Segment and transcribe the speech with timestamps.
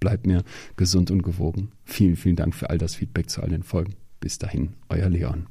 [0.00, 0.42] bleibt mir
[0.76, 1.72] gesund und gewogen.
[1.84, 3.94] Vielen, vielen Dank für all das Feedback zu all den Folgen.
[4.20, 5.46] Bis dahin, euer Leon.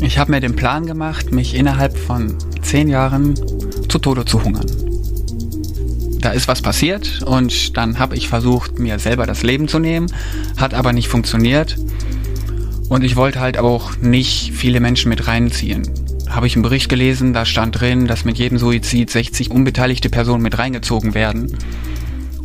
[0.00, 3.34] Ich habe mir den Plan gemacht, mich innerhalb von zehn Jahren
[3.88, 4.66] zu Tode zu hungern.
[6.20, 10.06] Da ist was passiert und dann habe ich versucht, mir selber das Leben zu nehmen,
[10.56, 11.76] hat aber nicht funktioniert.
[12.88, 15.82] Und ich wollte halt auch nicht viele Menschen mit reinziehen.
[16.28, 20.42] Habe ich einen Bericht gelesen, da stand drin, dass mit jedem Suizid 60 unbeteiligte Personen
[20.42, 21.56] mit reingezogen werden.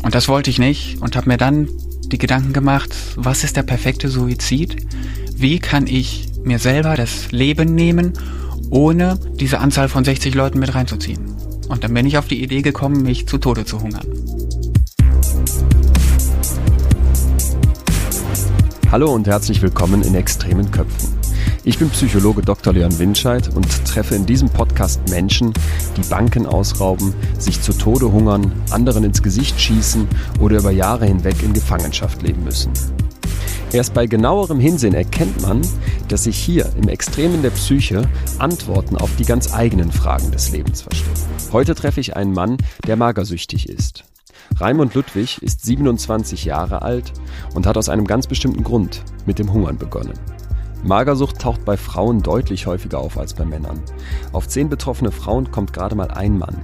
[0.07, 1.67] Und das wollte ich nicht und habe mir dann
[2.05, 4.77] die Gedanken gemacht, was ist der perfekte Suizid?
[5.35, 8.13] Wie kann ich mir selber das Leben nehmen,
[8.69, 11.35] ohne diese Anzahl von 60 Leuten mit reinzuziehen?
[11.67, 14.07] Und dann bin ich auf die Idee gekommen, mich zu Tode zu hungern.
[18.89, 21.16] Hallo und herzlich willkommen in Extremen Köpfen.
[21.67, 22.71] Ich bin Psychologe Dr.
[22.71, 25.51] Leon Winscheid und treffe in diesem Podcast Menschen,
[25.97, 30.07] die Banken ausrauben, sich zu Tode hungern, anderen ins Gesicht schießen
[30.39, 32.71] oder über Jahre hinweg in Gefangenschaft leben müssen.
[33.73, 35.59] Erst bei genauerem Hinsehen erkennt man,
[36.07, 38.07] dass sich hier im Extremen der Psyche
[38.39, 41.19] Antworten auf die ganz eigenen Fragen des Lebens verstecken.
[41.51, 42.55] Heute treffe ich einen Mann,
[42.87, 44.05] der magersüchtig ist.
[44.57, 47.11] Raimund Ludwig ist 27 Jahre alt
[47.53, 50.13] und hat aus einem ganz bestimmten Grund mit dem Hungern begonnen.
[50.83, 53.81] Magersucht taucht bei Frauen deutlich häufiger auf als bei Männern.
[54.31, 56.57] Auf zehn betroffene Frauen kommt gerade mal ein Mann.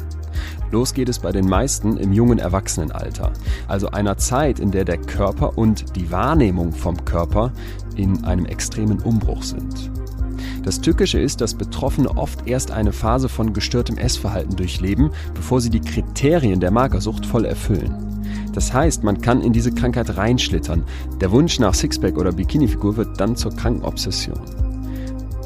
[0.72, 3.32] Los geht es bei den meisten im jungen Erwachsenenalter,
[3.68, 7.52] also einer Zeit, in der der Körper und die Wahrnehmung vom Körper
[7.96, 9.92] in einem extremen Umbruch sind.
[10.64, 15.70] Das Tückische ist, dass Betroffene oft erst eine Phase von gestörtem Essverhalten durchleben, bevor sie
[15.70, 18.14] die Kriterien der Magersucht voll erfüllen.
[18.54, 20.84] Das heißt, man kann in diese Krankheit reinschlittern.
[21.20, 24.40] Der Wunsch nach Sixpack oder Bikinifigur wird dann zur kranken Obsession.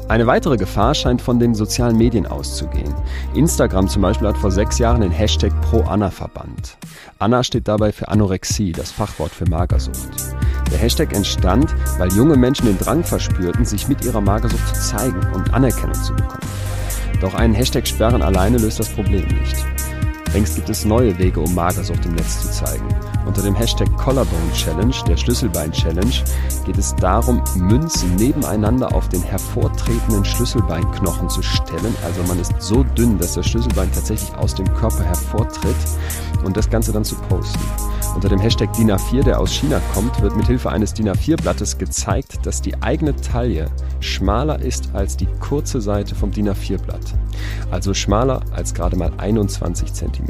[0.08, 2.94] Eine weitere Gefahr scheint von den sozialen Medien auszugehen.
[3.34, 6.78] Instagram zum Beispiel hat vor sechs Jahren den Hashtag ProAnna verbannt.
[7.18, 10.34] Anna steht dabei für Anorexie, das Fachwort für Magersucht.
[10.70, 15.20] Der Hashtag entstand, weil junge Menschen den Drang verspürten, sich mit ihrer Magersucht zu zeigen
[15.34, 16.40] und Anerkennung zu bekommen.
[17.20, 19.56] Doch einen Hashtag sperren alleine löst das Problem nicht.
[20.32, 22.86] Längst gibt es neue Wege, um Magersucht im Netz zu zeigen.
[23.24, 26.12] Unter dem Hashtag Collarbone Challenge, der Schlüsselbein Challenge,
[26.66, 31.94] geht es darum, Münzen nebeneinander auf den hervortretenden Schlüsselbeinknochen zu stellen.
[32.04, 35.76] Also man ist so dünn, dass das Schlüsselbein tatsächlich aus dem Körper hervortritt
[36.44, 37.58] und das Ganze dann zu posten.
[38.18, 41.78] Unter dem Hashtag DIN A4, der aus China kommt, wird mit Hilfe eines DIN A4-Blattes
[41.78, 43.70] gezeigt, dass die eigene Taille
[44.00, 47.14] schmaler ist als die kurze Seite vom DIN A4-Blatt.
[47.70, 50.26] Also schmaler als gerade mal 21 cm.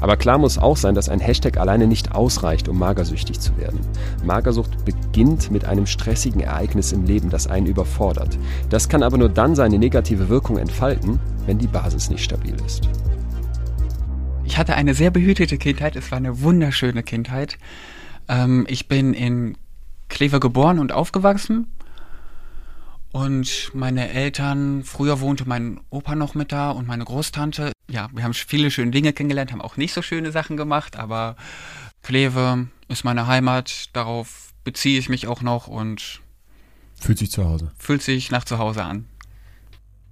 [0.00, 3.78] Aber klar muss auch sein, dass ein Hashtag alleine nicht ausreicht, um magersüchtig zu werden.
[4.24, 8.36] Magersucht beginnt mit einem stressigen Ereignis im Leben, das einen überfordert.
[8.70, 12.88] Das kann aber nur dann seine negative Wirkung entfalten, wenn die Basis nicht stabil ist.
[14.44, 15.96] Ich hatte eine sehr behütete Kindheit.
[15.96, 17.58] Es war eine wunderschöne Kindheit.
[18.28, 19.56] Ähm, ich bin in
[20.08, 21.66] Kleve geboren und aufgewachsen.
[23.12, 27.72] Und meine Eltern, früher wohnte mein Opa noch mit da und meine Großtante.
[27.90, 31.36] Ja, wir haben viele schöne Dinge kennengelernt, haben auch nicht so schöne Sachen gemacht, aber
[32.02, 36.20] Kleve ist meine Heimat, darauf beziehe ich mich auch noch und
[36.98, 37.70] fühlt sich zu Hause.
[37.76, 39.06] Fühlt sich nach zu Hause an.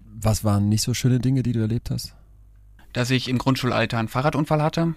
[0.04, 2.14] Was waren nicht so schöne Dinge, die du erlebt hast?
[2.92, 4.94] Dass ich im Grundschulalter einen Fahrradunfall hatte,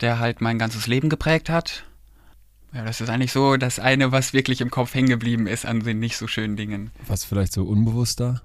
[0.00, 1.84] der halt mein ganzes Leben geprägt hat.
[2.72, 5.80] Ja, das ist eigentlich so das eine, was wirklich im Kopf hängen geblieben ist an
[5.80, 6.90] den nicht so schönen Dingen.
[7.06, 8.42] Was vielleicht so unbewusster?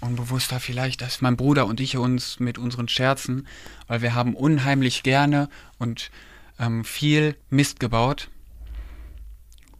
[0.00, 3.46] Unbewusster vielleicht, dass mein Bruder und ich uns mit unseren Scherzen,
[3.86, 5.48] weil wir haben unheimlich gerne
[5.78, 6.10] und
[6.58, 8.30] ähm, viel Mist gebaut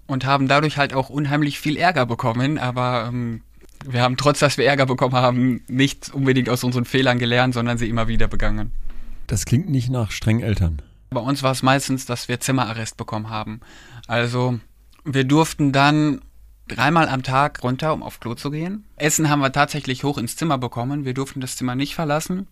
[0.07, 3.43] und haben dadurch halt auch unheimlich viel Ärger bekommen, aber ähm,
[3.85, 7.79] wir haben trotz, dass wir Ärger bekommen haben, nicht unbedingt aus unseren Fehlern gelernt, sondern
[7.79, 8.73] sie immer wieder begangen.
[9.27, 10.83] Das klingt nicht nach strengen Eltern.
[11.11, 13.61] Bei uns war es meistens, dass wir Zimmerarrest bekommen haben.
[14.07, 14.59] Also
[15.05, 16.21] wir durften dann
[16.67, 18.85] dreimal am Tag runter, um auf Klo zu gehen.
[18.97, 21.05] Essen haben wir tatsächlich hoch ins Zimmer bekommen.
[21.05, 22.47] Wir durften das Zimmer nicht verlassen.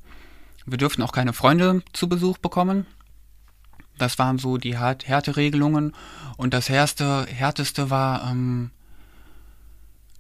[0.65, 2.87] Wir durften auch keine Freunde zu Besuch bekommen.
[3.99, 5.93] Das waren so die Härteregelungen.
[6.37, 8.71] Und das härteste, härteste war, ähm,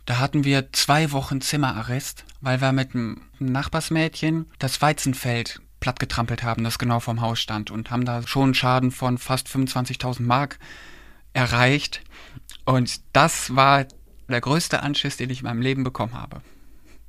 [0.07, 6.65] da hatten wir zwei Wochen Zimmerarrest, weil wir mit einem Nachbarsmädchen das Weizenfeld plattgetrampelt haben,
[6.65, 10.59] das genau vorm Haus stand und haben da schon einen Schaden von fast 25.000 Mark
[11.33, 12.03] erreicht.
[12.65, 13.87] Und das war
[14.29, 16.41] der größte Anschiss, den ich in meinem Leben bekommen habe.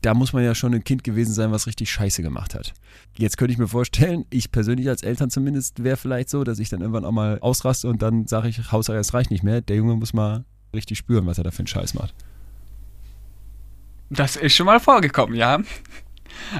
[0.02, 2.74] Da muss man ja schon ein Kind gewesen sein, was richtig Scheiße gemacht hat.
[3.18, 6.70] Jetzt könnte ich mir vorstellen, ich persönlich als Eltern zumindest wäre vielleicht so, dass ich
[6.70, 9.62] dann irgendwann auch mal ausraste und dann sage ich, Hausarrest reicht nicht mehr.
[9.62, 12.14] Der Junge muss mal richtig spüren, was er da für einen Scheiß macht.
[14.10, 15.60] Das ist schon mal vorgekommen, ja.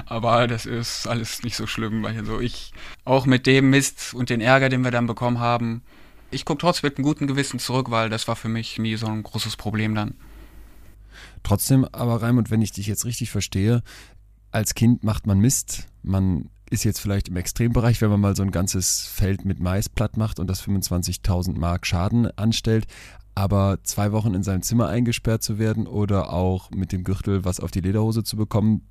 [0.06, 2.72] Aber das ist alles nicht so schlimm, weil also ich
[3.04, 5.82] auch mit dem Mist und den Ärger, den wir dann bekommen haben,
[6.30, 9.06] ich gucke trotzdem mit einem guten Gewissen zurück, weil das war für mich nie so
[9.06, 10.14] ein großes Problem dann.
[11.42, 13.82] Trotzdem, aber Raimund, wenn ich dich jetzt richtig verstehe,
[14.50, 18.42] als Kind macht man Mist, man ist jetzt vielleicht im Extrembereich, wenn man mal so
[18.42, 22.86] ein ganzes Feld mit Mais platt macht und das 25.000 Mark Schaden anstellt,
[23.38, 27.60] aber zwei Wochen in seinem Zimmer eingesperrt zu werden oder auch mit dem Gürtel was
[27.60, 28.82] auf die Lederhose zu bekommen,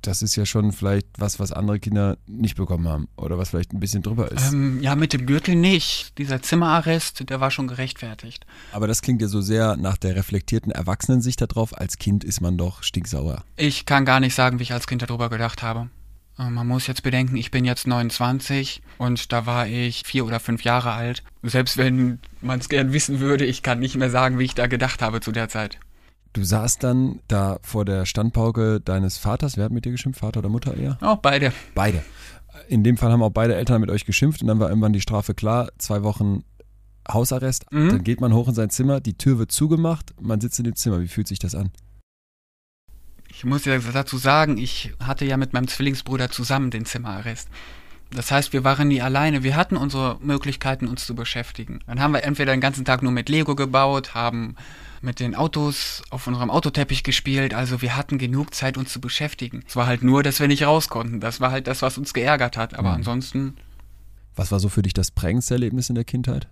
[0.00, 3.74] das ist ja schon vielleicht was, was andere Kinder nicht bekommen haben oder was vielleicht
[3.74, 4.52] ein bisschen drüber ist.
[4.52, 6.16] Ähm, ja, mit dem Gürtel nicht.
[6.16, 8.46] Dieser Zimmerarrest, der war schon gerechtfertigt.
[8.72, 11.76] Aber das klingt ja so sehr nach der reflektierten Erwachsenensicht darauf.
[11.76, 13.44] Als Kind ist man doch stinksauer.
[13.56, 15.90] Ich kann gar nicht sagen, wie ich als Kind darüber gedacht habe.
[16.38, 20.40] Äh, man muss jetzt bedenken, ich bin jetzt 29 und da war ich vier oder
[20.40, 21.22] fünf Jahre alt.
[21.42, 24.66] Selbst wenn man es gern wissen würde, ich kann nicht mehr sagen, wie ich da
[24.66, 25.78] gedacht habe zu der Zeit.
[26.32, 29.56] Du saßt dann da vor der Standpauke deines Vaters.
[29.56, 30.20] Wer hat mit dir geschimpft?
[30.20, 30.98] Vater oder Mutter eher?
[31.00, 31.52] Auch beide.
[31.74, 32.02] Beide.
[32.68, 35.00] In dem Fall haben auch beide Eltern mit euch geschimpft und dann war irgendwann die
[35.00, 35.68] Strafe klar.
[35.78, 36.44] Zwei Wochen
[37.10, 37.72] Hausarrest.
[37.72, 37.88] Mhm.
[37.88, 40.76] Dann geht man hoch in sein Zimmer, die Tür wird zugemacht, man sitzt in dem
[40.76, 41.00] Zimmer.
[41.00, 41.70] Wie fühlt sich das an?
[43.28, 47.48] Ich muss ja dazu sagen, ich hatte ja mit meinem Zwillingsbruder zusammen den Zimmerarrest.
[48.10, 49.42] Das heißt, wir waren nie alleine.
[49.42, 51.80] Wir hatten unsere Möglichkeiten, uns zu beschäftigen.
[51.86, 54.56] Dann haben wir entweder den ganzen Tag nur mit Lego gebaut, haben
[55.02, 57.52] mit den Autos auf unserem Autoteppich gespielt.
[57.52, 59.62] Also wir hatten genug Zeit, uns zu beschäftigen.
[59.68, 61.20] Es war halt nur, dass wir nicht raus konnten.
[61.20, 62.74] Das war halt das, was uns geärgert hat.
[62.74, 62.96] Aber mhm.
[62.96, 63.56] ansonsten.
[64.34, 66.48] Was war so für dich das prägendste Erlebnis in der Kindheit?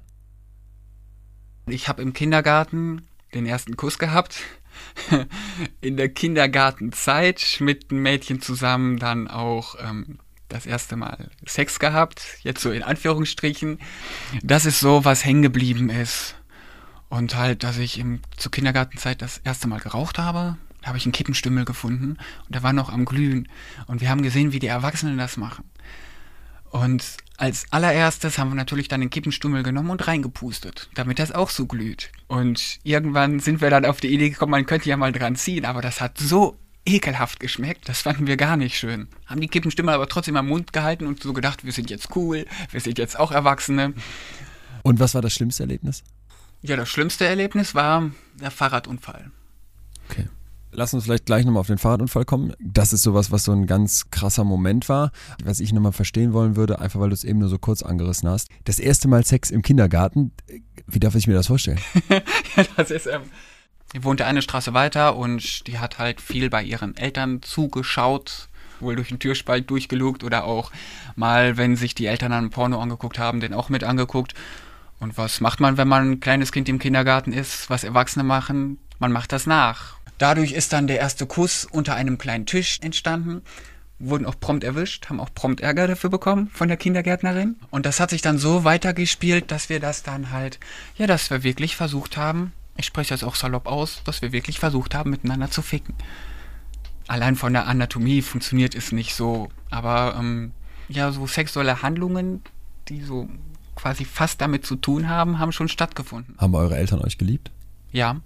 [1.68, 3.02] Ich habe im Kindergarten
[3.34, 4.40] den ersten Kuss gehabt.
[5.80, 10.18] in der Kindergartenzeit mit einem Mädchen zusammen dann auch ähm,
[10.48, 13.78] das erste Mal Sex gehabt, jetzt so in Anführungsstrichen.
[14.42, 16.36] Das ist so, was hängen geblieben ist.
[17.08, 21.04] Und halt, dass ich im, zur Kindergartenzeit das erste Mal geraucht habe, da habe ich
[21.04, 23.48] einen Kippenstümmel gefunden und der war noch am Glühen.
[23.86, 25.64] Und wir haben gesehen, wie die Erwachsenen das machen.
[26.70, 31.50] Und als allererstes haben wir natürlich dann den Kippenstummel genommen und reingepustet, damit das auch
[31.50, 32.10] so glüht.
[32.28, 35.64] Und irgendwann sind wir dann auf die Idee gekommen, man könnte ja mal dran ziehen,
[35.64, 36.56] aber das hat so
[36.86, 39.08] ekelhaft geschmeckt, das fanden wir gar nicht schön.
[39.26, 42.46] Haben die Kippenstummel aber trotzdem am Mund gehalten und so gedacht, wir sind jetzt cool,
[42.70, 43.92] wir sind jetzt auch Erwachsene.
[44.82, 46.04] Und was war das schlimmste Erlebnis?
[46.62, 48.10] Ja, das schlimmste Erlebnis war
[48.40, 49.30] der Fahrradunfall.
[50.08, 50.28] Okay.
[50.72, 52.52] Lass uns vielleicht gleich nochmal auf den Fahrradunfall kommen.
[52.58, 55.10] Das ist sowas, was so ein ganz krasser Moment war.
[55.42, 58.28] Was ich nochmal verstehen wollen würde, einfach weil du es eben nur so kurz angerissen
[58.28, 58.48] hast.
[58.64, 60.32] Das erste Mal Sex im Kindergarten,
[60.86, 61.80] wie darf ich mir das vorstellen?
[62.10, 63.22] ja, das ist, ähm,
[63.94, 68.48] die wohnte eine Straße weiter und die hat halt viel bei ihren Eltern zugeschaut,
[68.80, 70.72] wohl durch den Türspalt durchgelugt oder auch
[71.14, 74.34] mal, wenn sich die Eltern an Porno angeguckt haben, den auch mit angeguckt.
[74.98, 78.78] Und was macht man, wenn man ein kleines Kind im Kindergarten ist, was Erwachsene machen?
[78.98, 79.95] Man macht das nach.
[80.18, 83.42] Dadurch ist dann der erste Kuss unter einem kleinen Tisch entstanden.
[83.98, 87.56] Wurden auch prompt erwischt, haben auch prompt Ärger dafür bekommen von der Kindergärtnerin.
[87.70, 90.60] Und das hat sich dann so weitergespielt, dass wir das dann halt,
[90.96, 94.58] ja, dass wir wirklich versucht haben, ich spreche das auch salopp aus, dass wir wirklich
[94.58, 95.94] versucht haben, miteinander zu ficken.
[97.08, 100.52] Allein von der Anatomie funktioniert es nicht so, aber ähm,
[100.88, 102.42] ja, so sexuelle Handlungen,
[102.88, 103.28] die so
[103.76, 106.34] quasi fast damit zu tun haben, haben schon stattgefunden.
[106.38, 107.50] Haben eure Eltern euch geliebt?
[107.92, 108.20] Ja.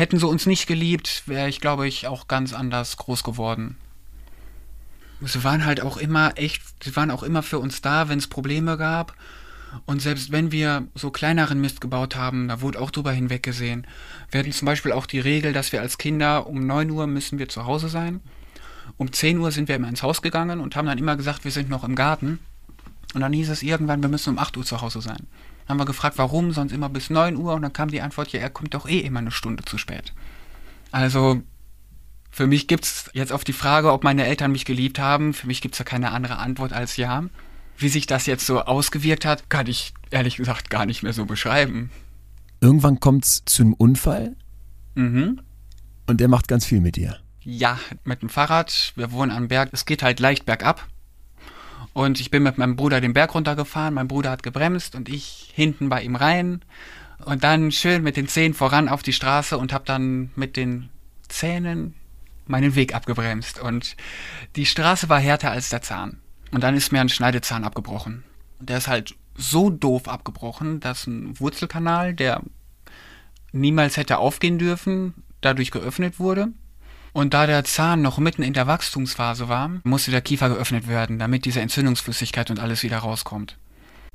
[0.00, 3.76] Hätten sie uns nicht geliebt, wäre ich, glaube ich, auch ganz anders groß geworden.
[5.20, 8.26] Sie waren halt auch immer echt, sie waren auch immer für uns da, wenn es
[8.26, 9.14] Probleme gab.
[9.84, 13.86] Und selbst wenn wir so kleineren Mist gebaut haben, da wurde auch drüber hinweggesehen.
[14.30, 17.38] Wir hatten zum Beispiel auch die Regel, dass wir als Kinder um 9 Uhr müssen
[17.38, 18.22] wir zu Hause sein.
[18.96, 21.52] Um 10 Uhr sind wir immer ins Haus gegangen und haben dann immer gesagt, wir
[21.52, 22.38] sind noch im Garten.
[23.14, 25.16] Und dann hieß es irgendwann, wir müssen um 8 Uhr zu Hause sein.
[25.66, 27.54] Dann haben wir gefragt, warum, sonst immer bis 9 Uhr.
[27.54, 30.12] Und dann kam die Antwort, ja, er kommt doch eh immer eine Stunde zu spät.
[30.92, 31.42] Also,
[32.30, 35.46] für mich gibt es jetzt auf die Frage, ob meine Eltern mich geliebt haben, für
[35.46, 37.24] mich gibt es da keine andere Antwort als ja.
[37.76, 41.24] Wie sich das jetzt so ausgewirkt hat, kann ich ehrlich gesagt gar nicht mehr so
[41.24, 41.90] beschreiben.
[42.60, 44.36] Irgendwann kommt es zu einem Unfall
[44.94, 45.40] Mhm.
[46.06, 47.16] und der macht ganz viel mit dir.
[47.42, 48.92] Ja, mit dem Fahrrad.
[48.96, 49.70] Wir wohnen am Berg.
[49.72, 50.86] Es geht halt leicht bergab.
[51.92, 53.94] Und ich bin mit meinem Bruder den Berg runtergefahren.
[53.94, 56.62] Mein Bruder hat gebremst und ich hinten bei ihm rein.
[57.24, 60.88] Und dann schön mit den Zehen voran auf die Straße und habe dann mit den
[61.28, 61.94] Zähnen
[62.46, 63.60] meinen Weg abgebremst.
[63.60, 63.96] Und
[64.56, 66.20] die Straße war härter als der Zahn.
[66.52, 68.24] Und dann ist mir ein Schneidezahn abgebrochen.
[68.58, 72.42] Und der ist halt so doof abgebrochen, dass ein Wurzelkanal, der
[73.52, 76.48] niemals hätte aufgehen dürfen, dadurch geöffnet wurde.
[77.12, 81.18] Und da der Zahn noch mitten in der Wachstumsphase war, musste der Kiefer geöffnet werden,
[81.18, 83.56] damit diese Entzündungsflüssigkeit und alles wieder rauskommt.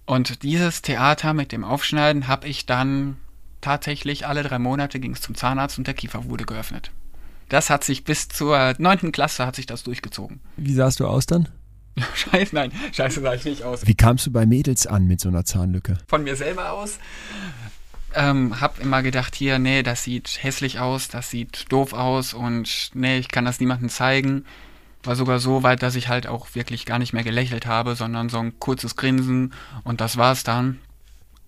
[0.05, 3.17] Und dieses Theater mit dem Aufschneiden habe ich dann
[3.61, 6.91] tatsächlich alle drei Monate ging es zum Zahnarzt und der Kiefer wurde geöffnet.
[7.49, 10.39] Das hat sich bis zur neunten Klasse hat sich das durchgezogen.
[10.57, 11.49] Wie sahst du aus dann?
[12.15, 13.87] Scheiße, nein, scheiße sah ich nicht aus.
[13.87, 15.97] Wie kamst du bei Mädels an mit so einer Zahnlücke?
[16.07, 16.99] Von mir selber aus.
[18.15, 22.91] Ähm, hab immer gedacht, hier, nee, das sieht hässlich aus, das sieht doof aus und
[22.93, 24.45] nee, ich kann das niemandem zeigen.
[25.03, 28.29] War sogar so weit, dass ich halt auch wirklich gar nicht mehr gelächelt habe, sondern
[28.29, 29.53] so ein kurzes Grinsen
[29.83, 30.79] und das war's dann.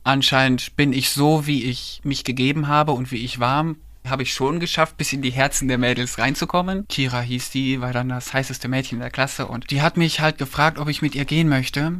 [0.03, 3.65] Anscheinend bin ich so, wie ich mich gegeben habe und wie ich war,
[4.05, 6.85] habe ich schon geschafft, bis in die Herzen der Mädels reinzukommen.
[6.87, 10.37] Kira hieß die, war dann das heißeste Mädchen der Klasse und die hat mich halt
[10.37, 11.93] gefragt, ob ich mit ihr gehen möchte.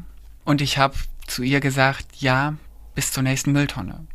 [0.46, 0.96] Und ich habe
[1.26, 2.56] zu ihr gesagt, ja,
[2.96, 4.06] bis zur nächsten Mülltonne.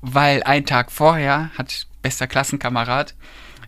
[0.00, 3.14] Weil ein Tag vorher hat bester Klassenkamerad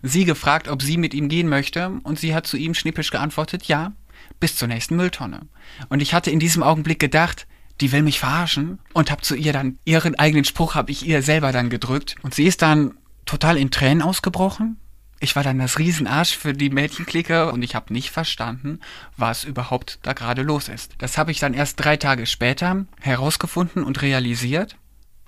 [0.03, 3.63] sie gefragt, ob sie mit ihm gehen möchte und sie hat zu ihm schnippisch geantwortet,
[3.65, 3.93] ja,
[4.39, 5.47] bis zur nächsten Mülltonne.
[5.89, 7.47] Und ich hatte in diesem Augenblick gedacht,
[7.81, 11.23] die will mich verarschen und habe zu ihr dann ihren eigenen Spruch habe ich ihr
[11.23, 14.77] selber dann gedrückt und sie ist dann total in Tränen ausgebrochen.
[15.19, 18.81] Ich war dann das Riesenarsch für die Mädchenklicke und ich habe nicht verstanden,
[19.15, 20.95] was überhaupt da gerade los ist.
[20.97, 24.75] Das habe ich dann erst drei Tage später herausgefunden und realisiert,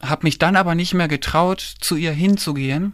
[0.01, 2.93] habe mich dann aber nicht mehr getraut, zu ihr hinzugehen,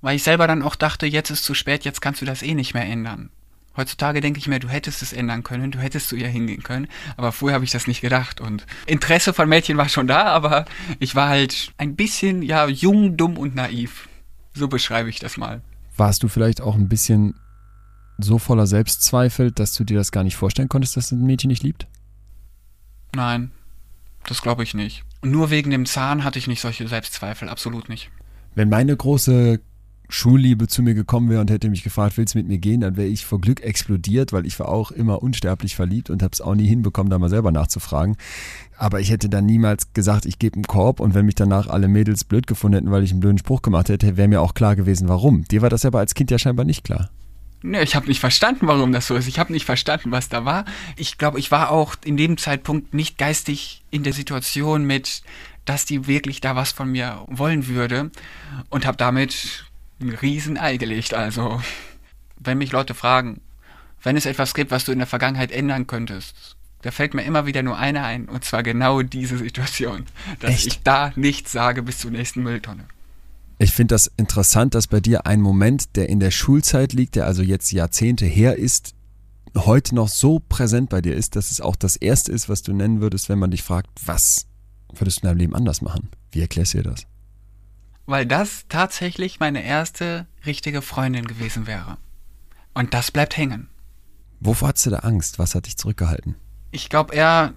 [0.00, 2.54] weil ich selber dann auch dachte, jetzt ist zu spät, jetzt kannst du das eh
[2.54, 3.30] nicht mehr ändern.
[3.74, 6.88] Heutzutage denke ich mir, du hättest es ändern können, du hättest zu ihr hingehen können,
[7.16, 10.66] aber vorher habe ich das nicht gedacht und Interesse von Mädchen war schon da, aber
[10.98, 14.08] ich war halt ein bisschen, ja, jung, dumm und naiv.
[14.52, 15.62] So beschreibe ich das mal.
[15.96, 17.34] Warst du vielleicht auch ein bisschen
[18.18, 21.62] so voller Selbstzweifel, dass du dir das gar nicht vorstellen konntest, dass ein Mädchen dich
[21.62, 21.86] liebt?
[23.14, 23.52] Nein,
[24.26, 25.04] das glaube ich nicht.
[25.22, 28.10] Nur wegen dem Zahn hatte ich nicht solche Selbstzweifel, absolut nicht.
[28.54, 29.60] Wenn meine große
[30.12, 32.96] Schulliebe zu mir gekommen wäre und hätte mich gefragt, willst du mit mir gehen, dann
[32.96, 36.42] wäre ich vor Glück explodiert, weil ich war auch immer unsterblich verliebt und habe es
[36.42, 38.16] auch nie hinbekommen, da mal selber nachzufragen.
[38.76, 41.88] Aber ich hätte dann niemals gesagt, ich gebe einen Korb und wenn mich danach alle
[41.88, 44.76] Mädels blöd gefunden hätten, weil ich einen blöden Spruch gemacht hätte, wäre mir auch klar
[44.76, 45.44] gewesen, warum.
[45.44, 47.08] Dir war das aber als Kind ja scheinbar nicht klar.
[47.62, 49.28] Nee, ich habe nicht verstanden, warum das so ist.
[49.28, 50.64] Ich habe nicht verstanden, was da war.
[50.96, 55.22] Ich glaube, ich war auch in dem Zeitpunkt nicht geistig in der Situation mit,
[55.64, 58.10] dass die wirklich da was von mir wollen würde
[58.68, 59.64] und habe damit
[60.00, 61.14] ein riesen Ei gelegt.
[61.14, 61.62] Also,
[62.36, 63.40] wenn mich Leute fragen,
[64.02, 67.46] wenn es etwas gibt, was du in der Vergangenheit ändern könntest, da fällt mir immer
[67.46, 70.06] wieder nur einer ein, und zwar genau diese Situation,
[70.40, 70.66] dass Echt?
[70.66, 72.86] ich da nichts sage bis zur nächsten Mülltonne.
[73.62, 77.26] Ich finde das interessant, dass bei dir ein Moment, der in der Schulzeit liegt, der
[77.26, 78.96] also jetzt Jahrzehnte her ist,
[79.56, 82.72] heute noch so präsent bei dir ist, dass es auch das Erste ist, was du
[82.72, 84.48] nennen würdest, wenn man dich fragt, was
[84.92, 86.08] würdest du in deinem Leben anders machen?
[86.32, 87.06] Wie erklärst du dir das?
[88.06, 91.98] Weil das tatsächlich meine erste richtige Freundin gewesen wäre.
[92.74, 93.68] Und das bleibt hängen.
[94.40, 95.38] Wovor hattest du da Angst?
[95.38, 96.34] Was hat dich zurückgehalten?
[96.72, 97.54] Ich glaube eher,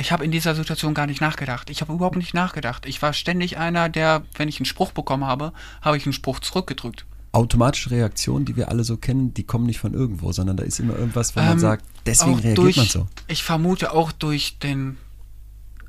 [0.00, 1.70] ich habe in dieser Situation gar nicht nachgedacht.
[1.70, 2.86] Ich habe überhaupt nicht nachgedacht.
[2.86, 5.52] Ich war ständig einer, der, wenn ich einen Spruch bekommen habe,
[5.82, 7.04] habe ich einen Spruch zurückgedrückt.
[7.32, 10.80] Automatische Reaktionen, die wir alle so kennen, die kommen nicht von irgendwo, sondern da ist
[10.80, 13.06] immer irgendwas, wo man Ähm, sagt, deswegen auch reagiert durch, man so.
[13.28, 14.96] Ich vermute auch durch den.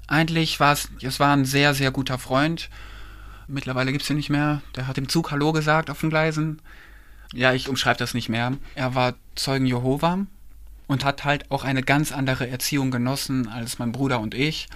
[0.07, 2.69] Eigentlich war es, es war ein sehr, sehr guter Freund.
[3.47, 4.61] Mittlerweile gibt es ihn nicht mehr.
[4.75, 6.61] Der hat im Zug Hallo gesagt auf den Gleisen.
[7.33, 8.53] Ja, ich umschreibe das nicht mehr.
[8.75, 10.25] Er war Zeugen Jehova
[10.91, 14.67] und hat halt auch eine ganz andere Erziehung genossen als mein Bruder und ich.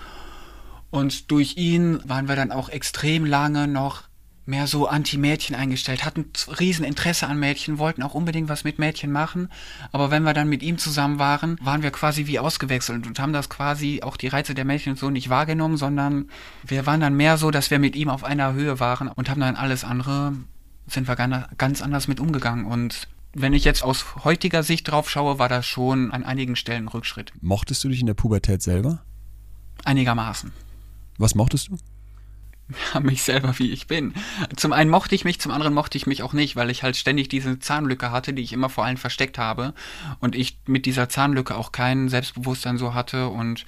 [0.90, 4.04] Und durch ihn waren wir dann auch extrem lange noch
[4.48, 6.26] mehr so anti-Mädchen eingestellt, hatten
[6.60, 9.50] riesen Interesse an Mädchen, wollten auch unbedingt was mit Mädchen machen,
[9.92, 13.34] aber wenn wir dann mit ihm zusammen waren, waren wir quasi wie ausgewechselt und haben
[13.34, 16.30] das quasi auch die Reize der Mädchen und so nicht wahrgenommen, sondern
[16.64, 19.42] wir waren dann mehr so, dass wir mit ihm auf einer Höhe waren und haben
[19.42, 20.34] dann alles andere,
[20.86, 25.10] sind wir gan- ganz anders mit umgegangen und wenn ich jetzt aus heutiger Sicht drauf
[25.10, 27.34] schaue, war das schon an einigen Stellen ein Rückschritt.
[27.42, 29.04] Mochtest du dich in der Pubertät selber?
[29.84, 30.54] Einigermaßen.
[31.18, 31.78] Was mochtest du?
[32.96, 34.16] Ja, mich selber, wie ich bin.
[34.56, 36.98] Zum einen mochte ich mich, zum anderen mochte ich mich auch nicht, weil ich halt
[36.98, 39.76] ständig diese Zahnlücke hatte, die ich immer vor allen versteckt habe.
[40.20, 43.68] Und ich mit dieser Zahnlücke auch kein Selbstbewusstsein so hatte und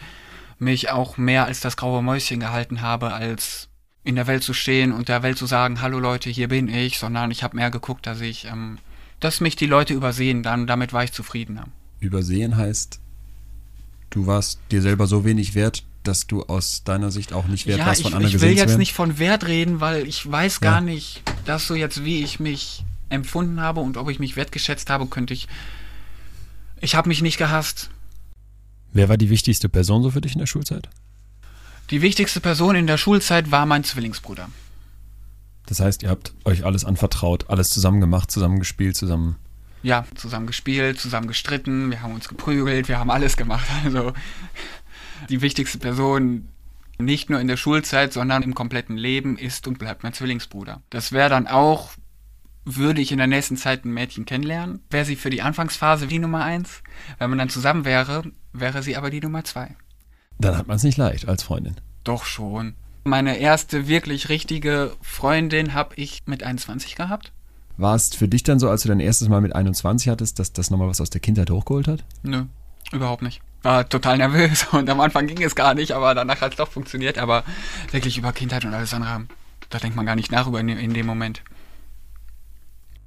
[0.57, 3.69] mich auch mehr als das graue Mäuschen gehalten habe, als
[4.03, 6.97] in der Welt zu stehen und der Welt zu sagen, hallo Leute, hier bin ich,
[6.97, 8.79] sondern ich habe mehr geguckt, dass ich, ähm,
[9.19, 11.65] dass mich die Leute übersehen, dann damit war ich zufriedener.
[11.99, 12.99] Übersehen heißt,
[14.11, 17.79] du warst dir selber so wenig wert, dass du aus deiner Sicht auch nicht wert
[17.79, 18.79] ja, warst, von ich, anderen ich will gesehen jetzt werden?
[18.79, 20.71] nicht von Wert reden, weil ich weiß Ja.
[20.71, 24.89] gar nicht, dass so jetzt, wie ich mich empfunden habe und ob ich mich wertgeschätzt
[24.89, 25.47] habe, könnte ich.
[26.79, 27.89] Ich habe mich nicht gehasst.
[28.93, 30.87] Wer war die wichtigste Person so für dich in der Schulzeit?
[31.89, 34.49] Die wichtigste Person in der Schulzeit war mein Zwillingsbruder.
[35.67, 39.35] Das heißt, ihr habt euch alles anvertraut, alles zusammen gemacht, zusammen gespielt, zusammen.
[39.83, 43.67] Ja, zusammen gespielt, zusammen gestritten, wir haben uns geprügelt, wir haben alles gemacht.
[43.85, 44.13] Also
[45.29, 46.47] die wichtigste Person
[46.99, 50.81] nicht nur in der Schulzeit, sondern im kompletten Leben ist und bleibt mein Zwillingsbruder.
[50.89, 51.91] Das wäre dann auch,
[52.65, 56.19] würde ich in der nächsten Zeit ein Mädchen kennenlernen, wäre sie für die Anfangsphase die
[56.19, 56.81] Nummer eins.
[57.19, 59.75] Wenn man dann zusammen wäre, wäre sie aber die Nummer zwei.
[60.39, 61.75] Dann hat man es nicht leicht als Freundin.
[62.03, 62.75] Doch schon.
[63.07, 67.31] Meine erste wirklich richtige Freundin habe ich mit 21 gehabt.
[67.77, 70.51] War es für dich dann so, als du dein erstes Mal mit 21 hattest, dass
[70.51, 72.03] das nochmal was aus der Kindheit hochgeholt hat?
[72.23, 72.43] Nö,
[72.91, 73.39] überhaupt nicht.
[73.61, 76.67] War total nervös und am Anfang ging es gar nicht, aber danach hat es doch
[76.67, 77.17] funktioniert.
[77.17, 77.45] Aber
[77.91, 79.25] wirklich über Kindheit und alles andere,
[79.69, 81.43] da denkt man gar nicht nach über in, in dem Moment.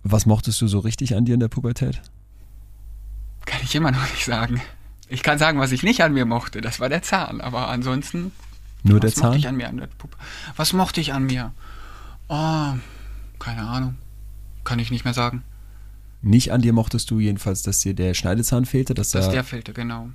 [0.02, 2.00] Was mochtest du so richtig an dir in der Pubertät?
[3.44, 4.62] Kann ich immer noch nicht sagen.
[5.10, 6.62] Ich kann sagen, was ich nicht an mir mochte.
[6.62, 7.42] Das war der Zahn.
[7.42, 8.32] Aber ansonsten,
[8.82, 9.38] Nur der was mochte Zahn?
[9.38, 9.68] ich an mir?
[9.68, 10.16] An der Puppe?
[10.56, 11.52] Was mochte ich an mir?
[12.28, 12.72] Oh,
[13.38, 13.96] keine Ahnung.
[14.64, 15.42] Kann ich nicht mehr sagen.
[16.22, 19.72] Nicht an dir mochtest du jedenfalls, dass dir der Schneidezahn fehlte, dass Dass der fehlte,
[19.72, 20.10] genau.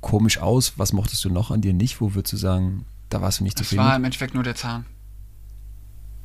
[0.00, 0.74] komisch aus.
[0.78, 2.00] Was mochtest du noch an dir nicht?
[2.00, 3.84] Wo würdest du sagen, da warst du nicht Es zufrieden?
[3.84, 3.98] war mit?
[3.98, 4.86] im Endeffekt nur der Zahn.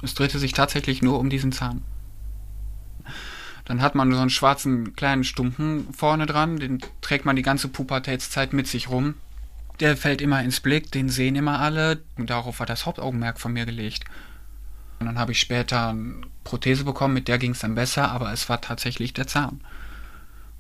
[0.02, 1.82] Es drehte sich tatsächlich nur um diesen Zahn.
[3.66, 7.68] Dann hat man so einen schwarzen kleinen Stumpen vorne dran, den trägt man die ganze
[7.68, 9.16] Pubertätszeit mit sich rum.
[9.80, 12.02] Der fällt immer ins Blick, den sehen immer alle.
[12.18, 14.06] Und darauf war das Hauptaugenmerk von mir gelegt.
[15.00, 18.32] Und dann habe ich später eine Prothese bekommen, mit der ging es dann besser, aber
[18.32, 19.62] es war tatsächlich der Zahn.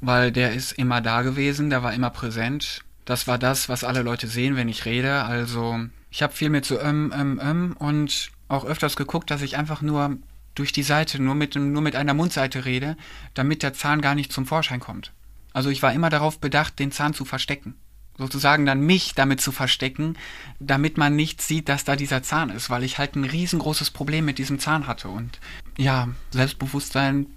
[0.01, 2.81] Weil der ist immer da gewesen, der war immer präsent.
[3.05, 5.23] Das war das, was alle Leute sehen, wenn ich rede.
[5.23, 9.57] Also ich habe viel mit so ähm, ähm, ähm und auch öfters geguckt, dass ich
[9.57, 10.17] einfach nur
[10.53, 12.97] durch die Seite, nur mit, nur mit einer Mundseite rede,
[13.33, 15.11] damit der Zahn gar nicht zum Vorschein kommt.
[15.53, 17.75] Also ich war immer darauf bedacht, den Zahn zu verstecken.
[18.17, 20.17] Sozusagen dann mich damit zu verstecken,
[20.59, 24.25] damit man nicht sieht, dass da dieser Zahn ist, weil ich halt ein riesengroßes Problem
[24.25, 25.09] mit diesem Zahn hatte.
[25.09, 25.39] Und
[25.77, 27.27] ja, Selbstbewusstsein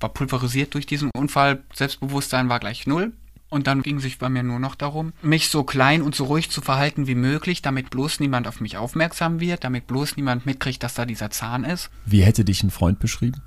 [0.00, 1.62] war pulverisiert durch diesen Unfall.
[1.72, 3.12] Selbstbewusstsein war gleich null.
[3.50, 6.50] Und dann ging sich bei mir nur noch darum, mich so klein und so ruhig
[6.50, 10.82] zu verhalten wie möglich, damit bloß niemand auf mich aufmerksam wird, damit bloß niemand mitkriegt,
[10.82, 11.88] dass da dieser Zahn ist.
[12.04, 13.40] Wie hätte dich ein Freund beschrieben?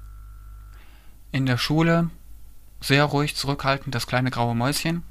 [1.31, 2.09] In der Schule
[2.81, 5.03] sehr ruhig, zurückhaltend, das kleine graue Mäuschen.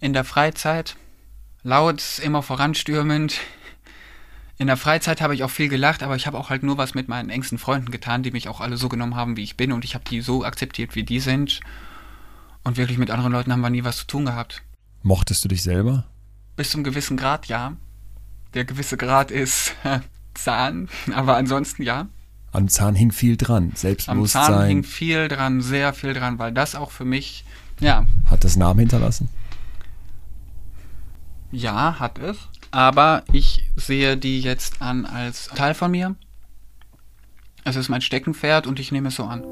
[0.00, 0.96] In der Freizeit
[1.62, 3.40] laut, immer voranstürmend.
[4.58, 6.94] In der Freizeit habe ich auch viel gelacht, aber ich habe auch halt nur was
[6.94, 9.72] mit meinen engsten Freunden getan, die mich auch alle so genommen haben, wie ich bin
[9.72, 11.60] und ich habe die so akzeptiert, wie die sind.
[12.64, 14.62] Und wirklich mit anderen Leuten haben wir nie was zu tun gehabt.
[15.02, 16.04] Mochtest du dich selber?
[16.56, 17.74] Bis zum gewissen Grad, ja.
[18.54, 19.74] Der gewisse Grad ist
[20.34, 22.08] Zahn, aber ansonsten ja.
[22.52, 23.64] Am Zahn hing viel dran.
[23.64, 27.44] Am Zahn Selbstbewusstsein hing viel dran, sehr viel dran, weil das auch für mich,
[27.80, 29.28] ja, hat das Namen hinterlassen.
[31.56, 32.36] Ja, hat es.
[32.70, 36.14] Aber ich sehe die jetzt an als Teil von mir.
[37.64, 39.42] Es ist mein Steckenpferd und ich nehme es so an.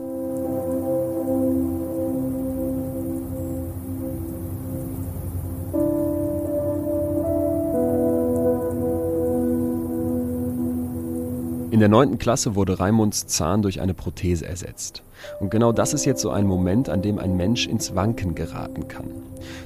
[11.75, 15.03] In der neunten Klasse wurde Raimunds Zahn durch eine Prothese ersetzt.
[15.41, 18.87] Und genau das ist jetzt so ein Moment, an dem ein Mensch ins Wanken geraten
[18.87, 19.07] kann.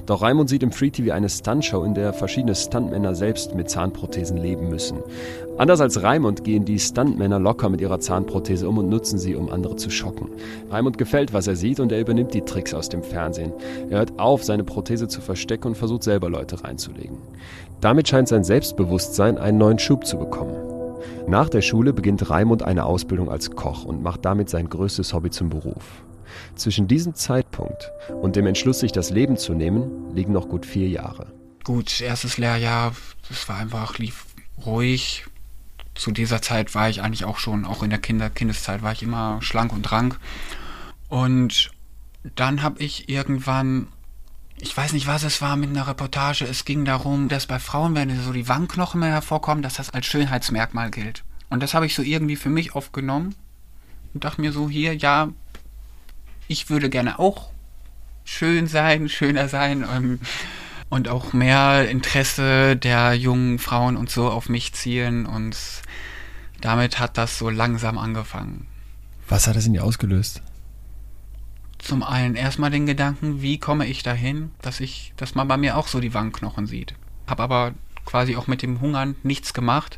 [0.07, 4.37] Doch Raimund sieht im Free TV eine Stuntshow, in der verschiedene Stuntmänner selbst mit Zahnprothesen
[4.37, 5.03] leben müssen.
[5.59, 9.51] Anders als Raimund gehen die Stuntmänner locker mit ihrer Zahnprothese um und nutzen sie, um
[9.51, 10.29] andere zu schocken.
[10.71, 13.53] Raimund gefällt, was er sieht und er übernimmt die Tricks aus dem Fernsehen.
[13.91, 17.19] Er hört auf, seine Prothese zu verstecken und versucht selber Leute reinzulegen.
[17.81, 20.68] Damit scheint sein Selbstbewusstsein einen neuen Schub zu bekommen.
[21.27, 25.29] Nach der Schule beginnt Raimund eine Ausbildung als Koch und macht damit sein größtes Hobby
[25.29, 26.03] zum Beruf.
[26.55, 30.87] Zwischen diesem Zeitpunkt und dem Entschluss, sich das Leben zu nehmen, liegen noch gut vier
[30.87, 31.27] Jahre.
[31.63, 32.93] Gut, erstes Lehrjahr,
[33.27, 34.25] das war einfach, lief
[34.65, 35.25] ruhig.
[35.95, 39.03] Zu dieser Zeit war ich eigentlich auch schon, auch in der Kinder Kindeszeit war ich
[39.03, 40.19] immer schlank und rank.
[41.09, 41.71] Und
[42.35, 43.87] dann habe ich irgendwann,
[44.61, 47.95] ich weiß nicht, was es war mit einer Reportage, es ging darum, dass bei Frauen,
[47.95, 51.23] wenn so die Wangenknochen mehr hervorkommen, dass das als Schönheitsmerkmal gilt.
[51.49, 53.35] Und das habe ich so irgendwie für mich aufgenommen
[54.13, 55.29] und dachte mir so, hier, ja,
[56.47, 57.49] ich würde gerne auch
[58.25, 60.19] schön sein, schöner sein ähm,
[60.89, 65.55] und auch mehr Interesse der jungen Frauen und so auf mich zielen und
[66.61, 68.67] damit hat das so langsam angefangen.
[69.27, 70.41] Was hat das in dir ausgelöst?
[71.79, 75.77] Zum einen erstmal den Gedanken, wie komme ich dahin, dass ich, dass man bei mir
[75.77, 76.93] auch so die Wangenknochen sieht.
[77.25, 77.73] Hab aber
[78.05, 79.97] quasi auch mit dem Hungern nichts gemacht,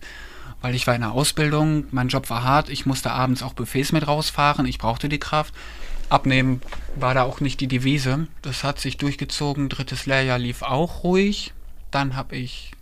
[0.62, 3.92] weil ich war in der Ausbildung, mein Job war hart, ich musste abends auch Buffets
[3.92, 5.54] mit rausfahren, ich brauchte die Kraft.
[6.10, 6.62] Abnehmen
[6.96, 8.28] war da auch nicht die Devise.
[8.42, 9.70] Das hat sich durchgezogen.
[9.70, 11.54] Drittes Lehrjahr lief auch ruhig.
[11.90, 12.74] Dann habe ich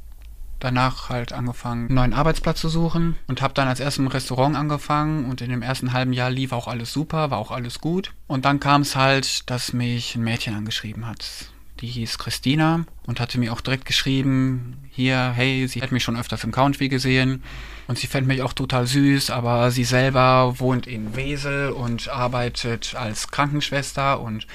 [0.59, 4.55] danach halt angefangen, einen neuen Arbeitsplatz zu suchen und habe dann als erstes im Restaurant
[4.55, 8.13] angefangen und in dem ersten halben Jahr lief auch alles super, war auch alles gut.
[8.27, 11.51] Und dann kam es halt, dass mich ein Mädchen angeschrieben hat.
[11.81, 16.17] Die hieß Christina und hatte mir auch direkt geschrieben, hier, hey, sie hat mich schon
[16.17, 17.41] öfters im Country gesehen
[17.87, 22.95] und sie fände mich auch total süß, aber sie selber wohnt in Wesel und arbeitet
[22.95, 24.45] als Krankenschwester und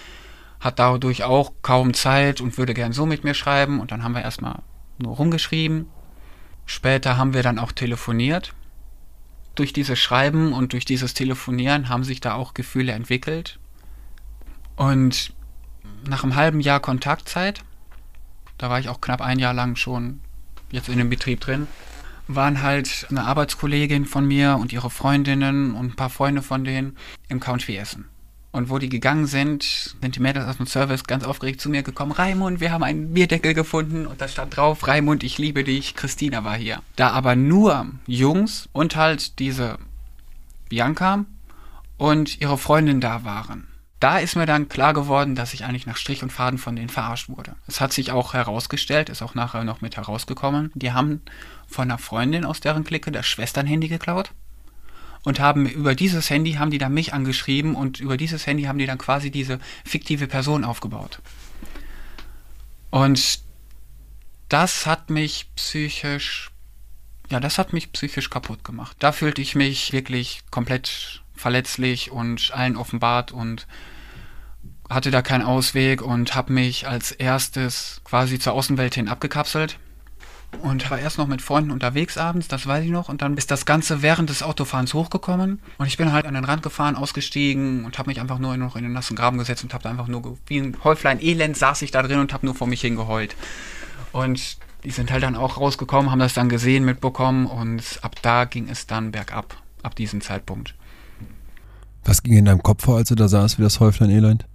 [0.61, 3.81] hat dadurch auch kaum Zeit und würde gern so mit mir schreiben.
[3.81, 4.61] Und dann haben wir erstmal
[4.99, 5.87] nur rumgeschrieben.
[6.67, 8.55] Später haben wir dann auch telefoniert.
[9.55, 13.59] Durch dieses Schreiben und durch dieses Telefonieren haben sich da auch Gefühle entwickelt.
[14.77, 15.33] Und
[16.09, 17.63] nach einem halben Jahr Kontaktzeit,
[18.59, 20.21] da war ich auch knapp ein Jahr lang schon
[20.71, 21.69] jetzt in dem Betrieb drin,
[22.27, 26.97] waren halt eine Arbeitskollegin von mir und ihre Freundinnen und ein paar Freunde von denen
[27.29, 28.09] im Country essen.
[28.55, 29.65] Und wo die gegangen sind,
[30.01, 32.13] sind die Mädels aus dem Service ganz aufgeregt zu mir gekommen.
[32.13, 34.07] Raimund, wir haben einen Bierdeckel gefunden.
[34.07, 36.81] Und da stand drauf, Raimund, ich liebe dich, Christina war hier.
[36.95, 39.79] Da aber nur Jungs und halt diese
[40.69, 41.25] Bianca
[41.97, 43.67] und ihre Freundin da waren.
[43.99, 46.91] Da ist mir dann klar geworden, dass ich eigentlich nach Strich und Faden von denen
[46.91, 47.57] verarscht wurde.
[47.67, 50.71] Es hat sich auch herausgestellt, ist auch nachher noch mit herausgekommen.
[50.77, 51.23] Die haben
[51.67, 54.31] von einer Freundin aus deren Clique das Schwesternhandy geklaut
[55.25, 58.79] und haben über dieses Handy haben die dann mich angeschrieben und über dieses Handy haben
[58.79, 61.21] die dann quasi diese fiktive Person aufgebaut.
[62.91, 63.41] Und
[64.49, 66.51] das hat mich psychisch,
[67.31, 68.97] ja, das hat mich psychisch kaputt gemacht.
[69.01, 73.67] Da fühlte ich mich wirklich komplett verletzlich und allen offenbart und
[74.91, 79.79] hatte da keinen Ausweg und habe mich als erstes quasi zur Außenwelt hin abgekapselt
[80.63, 83.09] und war erst noch mit Freunden unterwegs abends, das weiß ich noch.
[83.09, 85.61] Und dann ist das Ganze während des Autofahrens hochgekommen.
[85.79, 88.77] Und ich bin halt an den Rand gefahren, ausgestiegen und habe mich einfach nur noch
[88.77, 91.83] in den nassen Graben gesetzt und habe da einfach nur, wie ein Häuflein Elend saß
[91.83, 93.37] ich da drin und habe nur vor mich hingeheult.
[94.13, 98.45] Und die sind halt dann auch rausgekommen, haben das dann gesehen, mitbekommen und ab da
[98.45, 100.75] ging es dann bergab, ab diesem Zeitpunkt.
[102.05, 104.47] Was ging in deinem Kopf vor, als du da saßt wie das Häuflein Elend?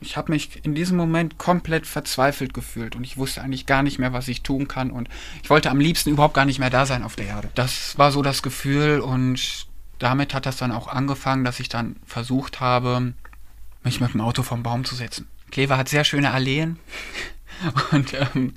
[0.00, 3.98] Ich habe mich in diesem Moment komplett verzweifelt gefühlt und ich wusste eigentlich gar nicht
[3.98, 5.08] mehr, was ich tun kann und
[5.42, 7.50] ich wollte am liebsten überhaupt gar nicht mehr da sein auf der Erde.
[7.54, 9.66] Das war so das Gefühl und
[9.98, 13.14] damit hat das dann auch angefangen, dass ich dann versucht habe,
[13.82, 15.28] mich mit dem Auto vom Baum zu setzen.
[15.50, 16.78] Klever hat sehr schöne Alleen.
[17.92, 18.54] Und ähm,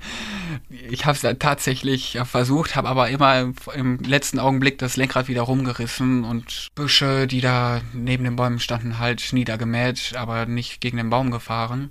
[0.70, 6.24] ich habe es tatsächlich versucht, habe aber immer im, letzten Augenblick das Lenkrad wieder rumgerissen
[6.24, 11.30] und Büsche, die da neben den Bäumen standen, halt niedergemäht, aber nicht gegen den Baum
[11.30, 11.90] gefahren.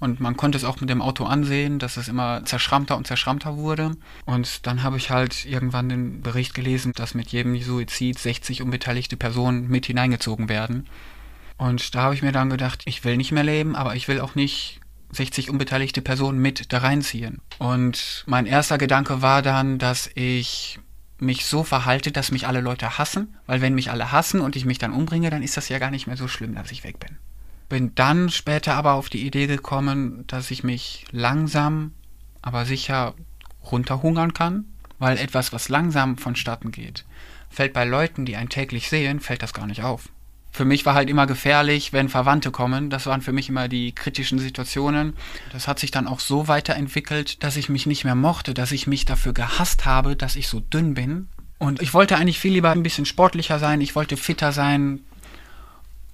[0.00, 3.56] Und man konnte es auch mit dem Auto ansehen, dass es immer zerschrammter und zerschrammter
[3.56, 3.96] wurde.
[4.26, 9.16] Und dann habe ich halt irgendwann den Bericht gelesen, dass mit jedem Suizid 60 unbeteiligte
[9.16, 10.86] Personen mit hineingezogen werden.
[11.58, 14.20] Und da habe ich mir dann gedacht, ich will nicht mehr leben, aber ich will
[14.20, 17.40] auch nicht 60 unbeteiligte Personen mit da reinziehen.
[17.58, 20.78] Und mein erster Gedanke war dann, dass ich
[21.18, 24.64] mich so verhalte, dass mich alle Leute hassen, weil wenn mich alle hassen und ich
[24.64, 27.00] mich dann umbringe, dann ist das ja gar nicht mehr so schlimm, dass ich weg
[27.00, 27.16] bin.
[27.68, 31.92] Bin dann später aber auf die Idee gekommen, dass ich mich langsam,
[32.40, 33.14] aber sicher
[33.64, 34.64] runterhungern kann,
[35.00, 37.04] weil etwas, was langsam vonstatten geht,
[37.50, 40.08] fällt bei Leuten, die einen täglich sehen, fällt das gar nicht auf
[40.50, 42.90] für mich war halt immer gefährlich, wenn Verwandte kommen.
[42.90, 45.14] Das waren für mich immer die kritischen Situationen.
[45.52, 48.86] Das hat sich dann auch so weiterentwickelt, dass ich mich nicht mehr mochte, dass ich
[48.86, 51.28] mich dafür gehasst habe, dass ich so dünn bin.
[51.58, 55.00] Und ich wollte eigentlich viel lieber ein bisschen sportlicher sein, ich wollte fitter sein,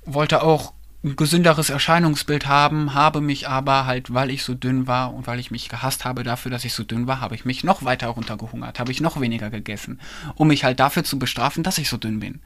[0.04, 0.72] wollte auch
[1.04, 5.38] ein gesünderes Erscheinungsbild haben, habe mich aber halt, weil ich so dünn war und weil
[5.38, 8.08] ich mich gehasst habe dafür, dass ich so dünn war, habe ich mich noch weiter
[8.08, 10.00] runtergehungert, habe ich noch weniger gegessen,
[10.34, 12.40] um mich halt dafür zu bestrafen, dass ich so dünn bin.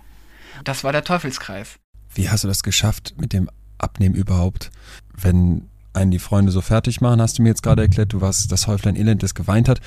[0.65, 1.79] Das war der Teufelskreis.
[2.15, 4.71] Wie hast du das geschafft mit dem Abnehmen überhaupt?
[5.15, 8.51] Wenn einen die Freunde so fertig machen, hast du mir jetzt gerade erklärt, du warst
[8.51, 9.81] das Häuflein Elend, das geweint hat.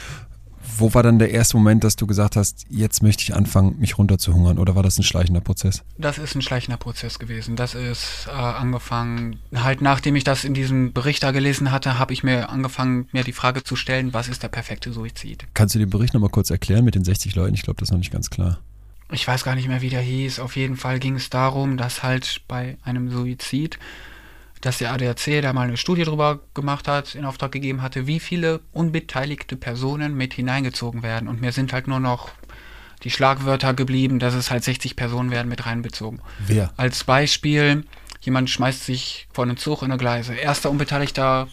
[0.77, 3.97] Wo war dann der erste Moment, dass du gesagt hast, jetzt möchte ich anfangen, mich
[3.97, 4.59] runterzuhungern?
[4.59, 5.83] Oder war das ein schleichender Prozess?
[5.97, 7.55] Das ist ein schleichender Prozess gewesen.
[7.55, 12.13] Das ist äh, angefangen, halt nachdem ich das in diesem Bericht da gelesen hatte, habe
[12.13, 15.47] ich mir angefangen, mir die Frage zu stellen, was ist der perfekte Suizid?
[15.55, 17.55] Kannst du den Bericht nochmal kurz erklären mit den 60 Leuten?
[17.55, 18.59] Ich glaube, das ist noch nicht ganz klar
[19.11, 20.39] ich weiß gar nicht mehr, wie der hieß.
[20.39, 23.77] Auf jeden Fall ging es darum, dass halt bei einem Suizid,
[24.61, 28.19] dass der ADAC da mal eine Studie drüber gemacht hat, in Auftrag gegeben hatte, wie
[28.19, 31.27] viele unbeteiligte Personen mit hineingezogen werden.
[31.27, 32.29] Und mir sind halt nur noch
[33.03, 36.21] die Schlagwörter geblieben, dass es halt 60 Personen werden mit reinbezogen.
[36.39, 36.71] Wer?
[36.77, 37.85] Als Beispiel,
[38.21, 40.35] jemand schmeißt sich vor einen Zug in eine Gleise.
[40.35, 41.47] Erster Unbeteiligter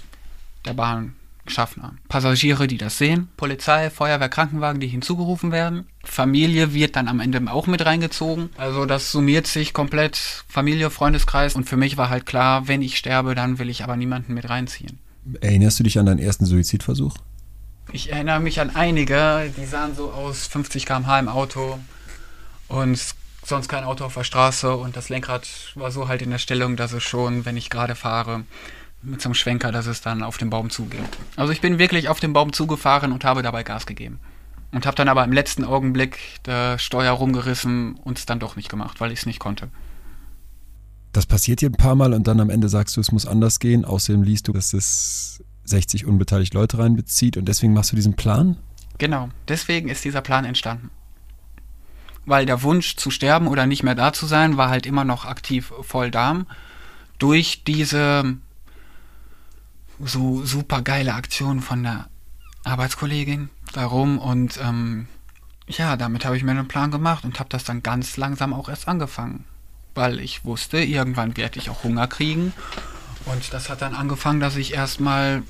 [0.66, 1.14] der Bahn.
[1.48, 1.94] Schaffner.
[2.08, 5.86] Passagiere, die das sehen, Polizei, Feuerwehr, Krankenwagen, die hinzugerufen werden.
[6.04, 8.50] Familie wird dann am Ende auch mit reingezogen.
[8.56, 11.54] Also das summiert sich komplett Familie, Freundeskreis.
[11.54, 14.48] Und für mich war halt klar, wenn ich sterbe, dann will ich aber niemanden mit
[14.48, 14.98] reinziehen.
[15.40, 17.16] Erinnerst du dich an deinen ersten Suizidversuch?
[17.92, 21.78] Ich erinnere mich an einige, die sahen so aus 50 km/h im Auto
[22.68, 22.98] und
[23.44, 26.76] sonst kein Auto auf der Straße und das Lenkrad war so halt in der Stellung,
[26.76, 28.44] dass es schon, wenn ich gerade fahre,
[29.02, 31.04] mit so einem Schwenker, dass es dann auf den Baum zuging.
[31.36, 34.20] Also ich bin wirklich auf den Baum zugefahren und habe dabei Gas gegeben.
[34.70, 38.68] Und habe dann aber im letzten Augenblick der Steuer rumgerissen und es dann doch nicht
[38.68, 39.68] gemacht, weil ich es nicht konnte.
[41.12, 43.60] Das passiert dir ein paar Mal und dann am Ende sagst du, es muss anders
[43.60, 43.86] gehen.
[43.86, 48.58] Außerdem liest du, dass es 60 unbeteiligt Leute reinbezieht und deswegen machst du diesen Plan?
[48.98, 50.90] Genau, deswegen ist dieser Plan entstanden.
[52.26, 55.24] Weil der Wunsch zu sterben oder nicht mehr da zu sein, war halt immer noch
[55.24, 56.44] aktiv voll da.
[57.18, 58.36] Durch diese
[60.04, 62.08] so super geile Aktion von der
[62.64, 65.08] Arbeitskollegin darum und ähm,
[65.68, 68.68] ja, damit habe ich mir einen Plan gemacht und habe das dann ganz langsam auch
[68.68, 69.44] erst angefangen.
[69.94, 72.52] Weil ich wusste, irgendwann werde ich auch Hunger kriegen.
[73.26, 75.42] Und das hat dann angefangen, dass ich erstmal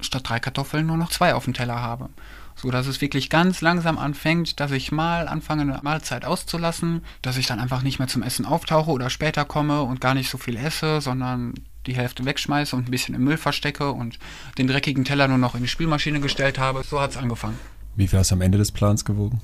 [0.00, 2.08] statt drei Kartoffeln nur noch zwei auf dem Teller habe.
[2.54, 7.36] So dass es wirklich ganz langsam anfängt, dass ich mal anfange, eine Mahlzeit auszulassen, dass
[7.36, 10.38] ich dann einfach nicht mehr zum Essen auftauche oder später komme und gar nicht so
[10.38, 11.54] viel esse, sondern
[11.86, 14.18] die Hälfte wegschmeiße und ein bisschen im Müll verstecke und
[14.58, 16.82] den dreckigen Teller nur noch in die Spülmaschine gestellt habe.
[16.82, 17.58] So hat es angefangen.
[17.96, 19.40] Wie viel hast du am Ende des Plans gewogen?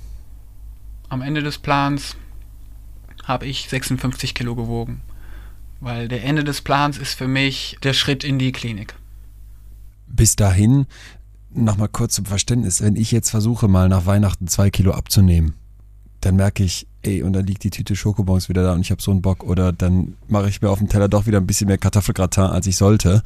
[1.08, 2.16] Am Ende des Plans
[3.24, 5.00] habe ich 56 Kilo gewogen.
[5.80, 8.94] Weil der Ende des Plans ist für mich der Schritt in die Klinik
[10.06, 10.86] bis dahin,
[11.50, 15.54] nochmal kurz zum Verständnis, wenn ich jetzt versuche, mal nach Weihnachten zwei Kilo abzunehmen,
[16.20, 19.00] dann merke ich, ey, und dann liegt die Tüte Schokobons wieder da und ich habe
[19.00, 19.44] so einen Bock.
[19.44, 22.66] Oder dann mache ich mir auf dem Teller doch wieder ein bisschen mehr Kartoffelgratin, als
[22.66, 23.22] ich sollte.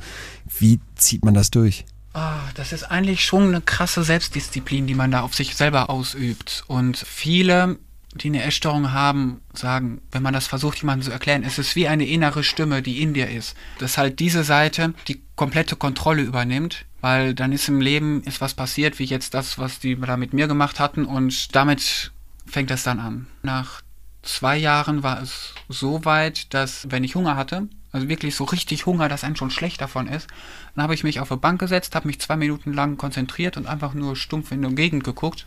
[0.59, 1.85] Wie zieht man das durch?
[2.15, 2.19] Oh,
[2.55, 6.65] das ist eigentlich schon eine krasse Selbstdisziplin, die man da auf sich selber ausübt.
[6.67, 7.79] Und viele
[8.15, 11.87] die eine Essstörung haben, sagen, wenn man das versucht, jemandem zu erklären, es ist wie
[11.87, 13.55] eine innere Stimme, die in dir ist.
[13.79, 18.55] Dass halt diese Seite die komplette Kontrolle übernimmt, weil dann ist im Leben ist was
[18.55, 22.11] passiert, wie jetzt das, was die da mit mir gemacht hatten und damit
[22.51, 23.27] fängt es dann an.
[23.43, 23.83] Nach
[24.23, 28.87] zwei Jahren war es so weit, dass wenn ich Hunger hatte, also wirklich so richtig
[28.87, 30.29] Hunger, dass einem schon schlecht davon ist,
[30.75, 33.67] dann habe ich mich auf eine Bank gesetzt, habe mich zwei Minuten lang konzentriert und
[33.67, 35.47] einfach nur stumpf in die Gegend geguckt,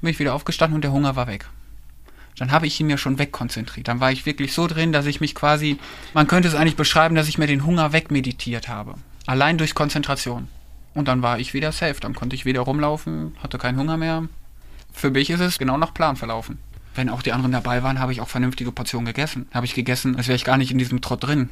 [0.00, 1.46] bin ich wieder aufgestanden und der Hunger war weg
[2.40, 3.86] dann habe ich ihn mir schon wegkonzentriert.
[3.86, 5.78] Dann war ich wirklich so drin, dass ich mich quasi,
[6.14, 8.94] man könnte es eigentlich beschreiben, dass ich mir den Hunger wegmeditiert habe.
[9.26, 10.48] Allein durch Konzentration.
[10.94, 12.00] Und dann war ich wieder safe.
[12.00, 14.26] Dann konnte ich wieder rumlaufen, hatte keinen Hunger mehr.
[14.92, 16.58] Für mich ist es genau nach Plan verlaufen.
[16.94, 19.48] Wenn auch die anderen dabei waren, habe ich auch vernünftige Portionen gegessen.
[19.52, 21.50] Habe ich gegessen, als wäre ich gar nicht in diesem Trott drin.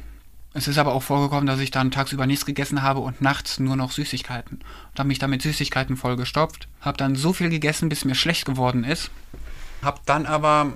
[0.53, 3.75] Es ist aber auch vorgekommen, dass ich dann tagsüber nichts gegessen habe und nachts nur
[3.75, 4.57] noch Süßigkeiten.
[4.57, 6.67] Und habe mich dann mit Süßigkeiten vollgestopft.
[6.81, 9.11] Habe dann so viel gegessen, bis mir schlecht geworden ist.
[9.83, 10.73] Hab dann aber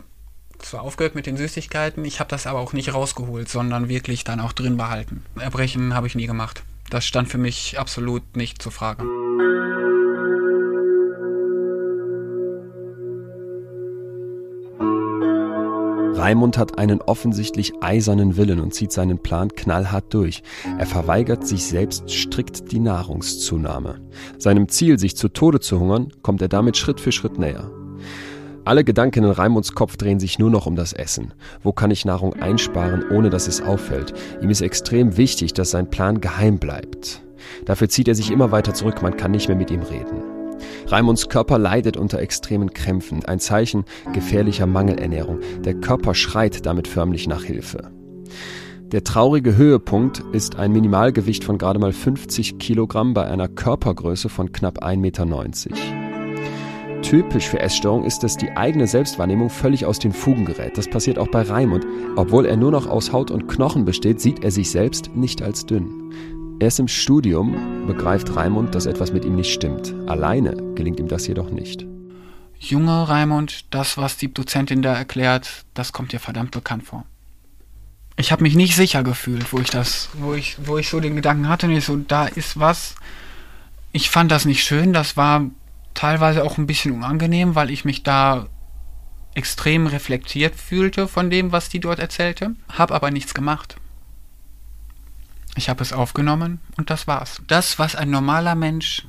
[0.59, 4.39] zwar aufgehört mit den Süßigkeiten, ich habe das aber auch nicht rausgeholt, sondern wirklich dann
[4.39, 5.23] auch drin behalten.
[5.37, 6.63] Erbrechen habe ich nie gemacht.
[6.89, 9.03] Das stand für mich absolut nicht zur Frage.
[16.15, 20.43] Raimund hat einen offensichtlich eisernen Willen und zieht seinen Plan knallhart durch.
[20.77, 23.99] Er verweigert sich selbst strikt die Nahrungszunahme.
[24.37, 27.71] Seinem Ziel, sich zu Tode zu hungern, kommt er damit Schritt für Schritt näher.
[28.65, 31.33] Alle Gedanken in Raimunds Kopf drehen sich nur noch um das Essen.
[31.63, 34.13] Wo kann ich Nahrung einsparen, ohne dass es auffällt?
[34.41, 37.21] Ihm ist extrem wichtig, dass sein Plan geheim bleibt.
[37.65, 40.32] Dafür zieht er sich immer weiter zurück, man kann nicht mehr mit ihm reden.
[40.87, 45.39] Raimunds Körper leidet unter extremen Krämpfen, ein Zeichen gefährlicher Mangelernährung.
[45.63, 47.91] Der Körper schreit damit förmlich nach Hilfe.
[48.91, 54.51] Der traurige Höhepunkt ist ein Minimalgewicht von gerade mal 50 Kilogramm bei einer Körpergröße von
[54.51, 55.25] knapp 1,90 Meter.
[57.01, 60.77] Typisch für Essstörung ist, dass die eigene Selbstwahrnehmung völlig aus den Fugen gerät.
[60.77, 61.85] Das passiert auch bei Raimund.
[62.15, 65.65] Obwohl er nur noch aus Haut und Knochen besteht, sieht er sich selbst nicht als
[65.65, 66.11] dünn.
[66.59, 69.93] Erst im Studium begreift Raimund, dass etwas mit ihm nicht stimmt.
[70.07, 71.85] Alleine gelingt ihm das jedoch nicht.
[72.59, 77.05] Junge Raimund, das, was die Dozentin da erklärt, das kommt dir verdammt bekannt vor.
[78.15, 81.15] Ich habe mich nicht sicher gefühlt, wo ich das, wo ich, wo ich so den
[81.15, 82.95] Gedanken hatte, nicht so, da ist was.
[83.91, 85.49] Ich fand das nicht schön, das war
[85.93, 88.47] teilweise auch ein bisschen unangenehm, weil ich mich da
[89.33, 93.77] extrem reflektiert fühlte von dem, was die dort erzählte, habe aber nichts gemacht.
[95.55, 97.41] Ich habe es aufgenommen und das war's.
[97.47, 99.05] Das, was ein normaler Mensch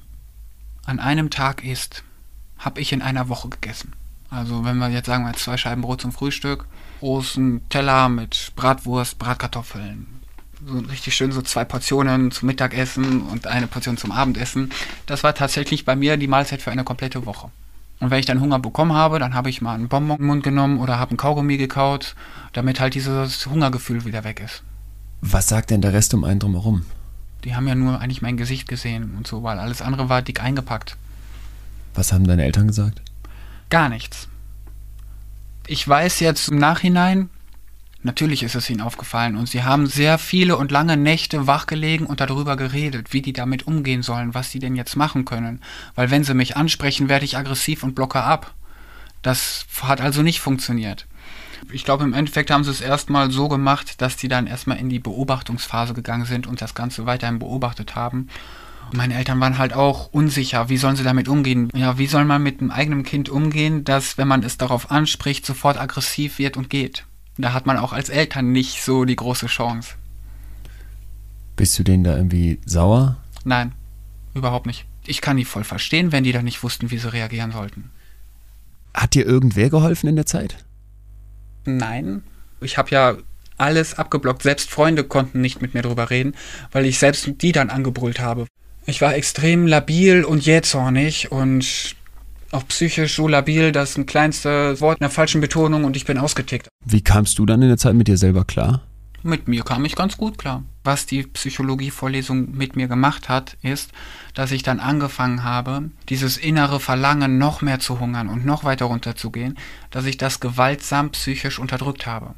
[0.85, 2.05] an einem Tag isst,
[2.59, 3.93] habe ich in einer Woche gegessen.
[4.31, 6.67] Also wenn wir jetzt sagen, wir zwei Scheiben Brot zum Frühstück,
[7.01, 10.07] großen Teller mit Bratwurst, Bratkartoffeln,
[10.67, 14.71] so richtig schön so zwei Portionen zum Mittagessen und eine Portion zum Abendessen.
[15.07, 17.51] Das war tatsächlich bei mir die Mahlzeit für eine komplette Woche.
[18.01, 20.43] Und wenn ich dann Hunger bekommen habe, dann habe ich mal einen Bonbon im Mund
[20.43, 22.15] genommen oder habe einen Kaugummi gekaut,
[22.53, 24.63] damit halt dieses Hungergefühl wieder weg ist.
[25.27, 26.85] Was sagt denn der Rest um einen drumherum?
[27.45, 30.43] Die haben ja nur eigentlich mein Gesicht gesehen und so, weil alles andere war dick
[30.43, 30.99] eingepackt.
[31.95, 33.01] Was haben deine Eltern gesagt?
[33.71, 34.29] Gar nichts.
[35.67, 37.31] Ich weiß jetzt im Nachhinein,
[38.03, 42.21] natürlich ist es ihnen aufgefallen und sie haben sehr viele und lange Nächte wachgelegen und
[42.21, 45.63] darüber geredet, wie die damit umgehen sollen, was sie denn jetzt machen können.
[45.95, 48.53] Weil wenn sie mich ansprechen, werde ich aggressiv und blocke ab.
[49.23, 51.07] Das hat also nicht funktioniert.
[51.73, 54.89] Ich glaube, im Endeffekt haben sie es erstmal so gemacht, dass die dann erstmal in
[54.89, 58.29] die Beobachtungsphase gegangen sind und das Ganze weiterhin beobachtet haben.
[58.93, 61.71] Meine Eltern waren halt auch unsicher, wie sollen sie damit umgehen?
[61.75, 65.47] Ja, wie soll man mit einem eigenen Kind umgehen, dass, wenn man es darauf anspricht,
[65.47, 67.07] sofort aggressiv wird und geht?
[67.39, 69.95] Da hat man auch als Eltern nicht so die große Chance.
[71.57, 73.17] Bist du denen da irgendwie sauer?
[73.45, 73.73] Nein,
[74.35, 74.87] überhaupt nicht.
[75.07, 77.91] Ich kann die voll verstehen, wenn die da nicht wussten, wie sie reagieren sollten.
[78.93, 80.65] Hat dir irgendwer geholfen in der Zeit?
[81.65, 82.23] Nein.
[82.61, 83.17] Ich habe ja
[83.57, 84.43] alles abgeblockt.
[84.43, 86.35] Selbst Freunde konnten nicht mit mir drüber reden,
[86.73, 88.47] weil ich selbst die dann angebrüllt habe.
[88.87, 91.95] Ich war extrem labil und jähzornig und
[92.51, 96.19] auch psychisch so labil, dass ein kleinstes Wort in der falschen Betonung und ich bin
[96.19, 96.69] ausgetickt.
[96.85, 98.83] Wie kamst du dann in der Zeit mit dir selber klar?
[99.27, 100.65] Mit mir kam ich ganz gut klar.
[100.85, 103.91] Was die Psychologievorlesung mit mir gemacht hat, ist,
[104.35, 108.85] dass ich dann angefangen habe, dieses innere Verlangen noch mehr zu hungern und noch weiter
[108.85, 109.57] runterzugehen,
[109.91, 112.35] dass ich das gewaltsam psychisch unterdrückt habe.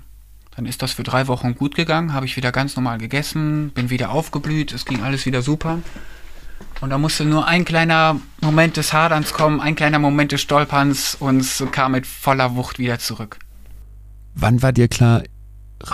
[0.55, 3.90] Dann ist das für drei Wochen gut gegangen, habe ich wieder ganz normal gegessen, bin
[3.90, 5.81] wieder aufgeblüht, es ging alles wieder super.
[6.81, 11.16] Und da musste nur ein kleiner Moment des Haderns kommen, ein kleiner Moment des Stolperns
[11.16, 13.40] und es kam mit voller Wucht wieder zurück.
[14.37, 15.25] Wann war dir klar,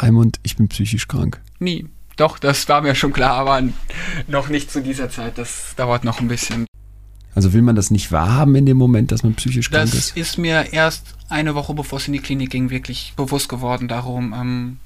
[0.00, 1.40] Raimund, ich bin psychisch krank?
[1.58, 1.86] Nie.
[2.16, 3.62] Doch, das war mir schon klar, aber
[4.28, 5.38] noch nicht zu dieser Zeit.
[5.38, 6.66] Das dauert noch ein bisschen.
[7.34, 10.10] Also will man das nicht wahrhaben in dem Moment, dass man psychisch krank das ist?
[10.10, 13.88] Das ist mir erst eine Woche bevor es in die Klinik ging, wirklich bewusst geworden.
[13.88, 14.76] Darum ähm,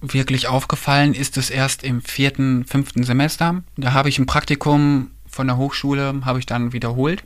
[0.00, 3.62] wirklich aufgefallen ist es erst im vierten, fünften Semester.
[3.76, 7.24] Da habe ich ein Praktikum von der Hochschule, habe ich dann wiederholt.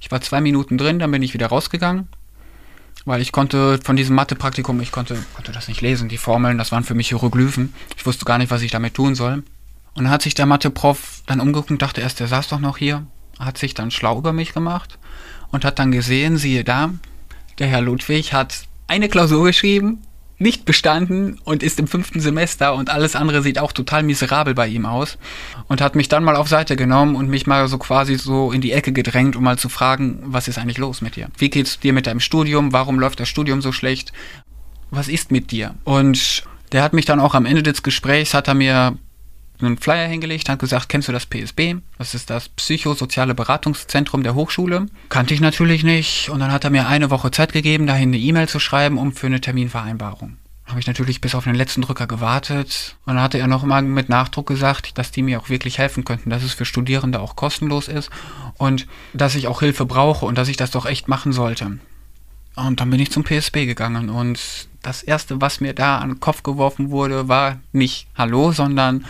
[0.00, 2.08] Ich war zwei Minuten drin, dann bin ich wieder rausgegangen,
[3.08, 6.72] weil ich konnte von diesem Mathe-Praktikum, ich konnte, konnte das nicht lesen, die Formeln, das
[6.72, 7.72] waren für mich Hieroglyphen.
[7.96, 9.42] Ich wusste gar nicht, was ich damit tun soll.
[9.94, 12.76] Und dann hat sich der Mathe-Prof dann umgeguckt und dachte erst, der saß doch noch
[12.76, 13.06] hier,
[13.38, 14.98] hat sich dann schlau über mich gemacht
[15.50, 16.90] und hat dann gesehen, siehe da,
[17.58, 20.02] der Herr Ludwig hat eine Klausur geschrieben,
[20.38, 24.68] nicht bestanden und ist im fünften Semester und alles andere sieht auch total miserabel bei
[24.68, 25.18] ihm aus
[25.66, 28.60] und hat mich dann mal auf Seite genommen und mich mal so quasi so in
[28.60, 31.28] die Ecke gedrängt, um mal zu fragen, was ist eigentlich los mit dir?
[31.36, 32.72] Wie geht's dir mit deinem Studium?
[32.72, 34.12] Warum läuft das Studium so schlecht?
[34.90, 35.74] Was ist mit dir?
[35.84, 38.96] Und der hat mich dann auch am Ende des Gesprächs, hat er mir
[39.60, 41.76] einen Flyer hingelegt, hat gesagt, kennst du das PSB?
[41.98, 44.86] Das ist das Psychosoziale Beratungszentrum der Hochschule.
[45.08, 46.30] Kannte ich natürlich nicht.
[46.30, 49.12] Und dann hat er mir eine Woche Zeit gegeben, dahin eine E-Mail zu schreiben, um
[49.12, 50.36] für eine Terminvereinbarung.
[50.66, 52.96] Habe ich natürlich bis auf den letzten Drücker gewartet.
[53.06, 56.04] Und dann hatte er noch mal mit Nachdruck gesagt, dass die mir auch wirklich helfen
[56.04, 58.10] könnten, dass es für Studierende auch kostenlos ist
[58.58, 61.78] und dass ich auch Hilfe brauche und dass ich das doch echt machen sollte.
[62.54, 66.20] Und dann bin ich zum PSB gegangen und das erste, was mir da an den
[66.20, 69.04] Kopf geworfen wurde, war nicht Hallo, sondern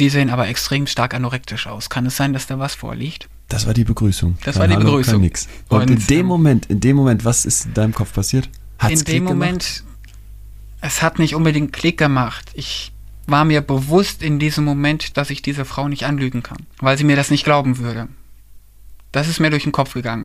[0.00, 1.90] Sie sehen aber extrem stark anorektisch aus.
[1.90, 3.28] Kann es sein, dass da was vorliegt?
[3.48, 4.38] Das war die Begrüßung.
[4.44, 5.20] Das war die Hallo Begrüßung.
[5.20, 5.46] Nix.
[5.68, 8.48] Und, Und in dem ähm, Moment, in dem Moment, was ist in deinem Kopf passiert?
[8.78, 9.84] Hat's in Klick dem Moment, gemacht?
[10.80, 12.50] es hat nicht unbedingt Klick gemacht.
[12.54, 12.92] Ich
[13.26, 17.04] war mir bewusst in diesem Moment, dass ich diese Frau nicht anlügen kann, weil sie
[17.04, 18.08] mir das nicht glauben würde.
[19.12, 20.22] Das ist mir durch den Kopf gegangen.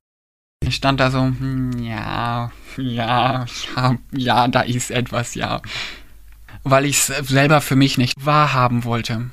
[0.65, 5.61] Ich stand da so, hm, ja, ja, ja, ja, da ist etwas, ja.
[6.63, 9.31] Weil ich es selber für mich nicht wahrhaben wollte.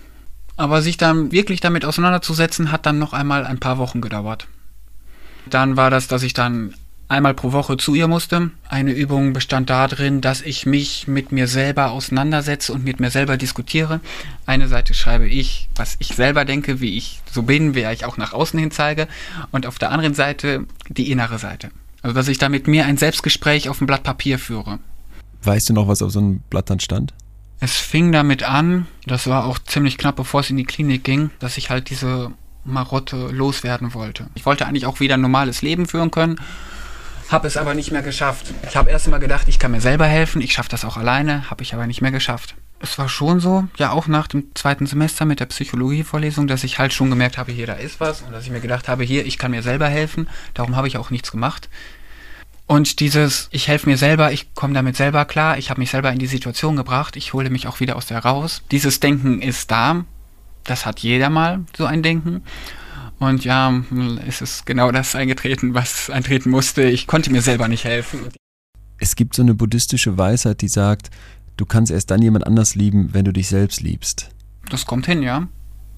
[0.57, 4.47] Aber sich dann wirklich damit auseinanderzusetzen, hat dann noch einmal ein paar Wochen gedauert.
[5.49, 6.75] Dann war das, dass ich dann
[7.09, 8.51] einmal pro Woche zu ihr musste.
[8.69, 13.37] Eine Übung bestand darin, dass ich mich mit mir selber auseinandersetze und mit mir selber
[13.37, 14.01] diskutiere.
[14.47, 18.17] Eine Seite schreibe ich, was ich selber denke, wie ich so bin, wer ich auch
[18.17, 19.09] nach außen hin zeige.
[19.51, 21.71] Und auf der anderen Seite die innere Seite.
[22.01, 24.79] Also, dass ich da mit mir ein Selbstgespräch auf dem Blatt Papier führe.
[25.45, 27.13] Weißt du noch, was auf so einem Blatt dann stand?
[27.65, 31.31] Es fing damit an, das war auch ziemlich knapp, bevor es in die Klinik ging,
[31.39, 32.33] dass ich halt diese
[32.65, 34.27] Marotte loswerden wollte.
[34.35, 36.41] Ich wollte eigentlich auch wieder ein normales Leben führen können,
[37.29, 38.53] habe es aber nicht mehr geschafft.
[38.69, 41.49] Ich habe erst mal gedacht, ich kann mir selber helfen, ich schaffe das auch alleine,
[41.51, 42.57] habe ich aber nicht mehr geschafft.
[42.81, 46.81] Es war schon so, ja auch nach dem zweiten Semester mit der Psychologievorlesung, dass ich
[46.81, 49.25] halt schon gemerkt habe, hier, da ist was und dass ich mir gedacht habe, hier,
[49.25, 51.69] ich kann mir selber helfen, darum habe ich auch nichts gemacht.
[52.73, 56.11] Und dieses, ich helfe mir selber, ich komme damit selber klar, ich habe mich selber
[56.11, 58.63] in die Situation gebracht, ich hole mich auch wieder aus der raus.
[58.71, 60.07] Dieses Denken ist da,
[60.65, 62.45] das hat jeder mal, so ein Denken.
[63.19, 63.83] Und ja,
[64.27, 66.85] es ist genau das eingetreten, was eintreten musste.
[66.85, 68.21] Ich konnte mir selber nicht helfen.
[68.97, 71.11] Es gibt so eine buddhistische Weisheit, die sagt,
[71.59, 74.31] du kannst erst dann jemand anders lieben, wenn du dich selbst liebst.
[74.71, 75.47] Das kommt hin, ja.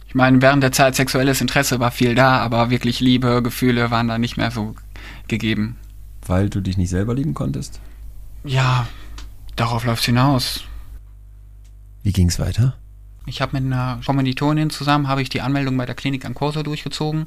[0.09, 4.09] Ich meine, während der Zeit sexuelles Interesse war viel da, aber wirklich Liebe, Gefühle waren
[4.09, 4.75] da nicht mehr so
[5.29, 5.77] gegeben.
[6.27, 7.81] Weil du dich nicht selber lieben konntest?
[8.45, 8.87] Ja,
[9.57, 10.64] darauf läuft's hinaus.
[12.03, 12.77] Wie ging's weiter?
[13.27, 16.62] Ich habe mit einer Kommilitonin zusammen, habe ich die Anmeldung bei der Klinik an Corso
[16.62, 17.27] durchgezogen.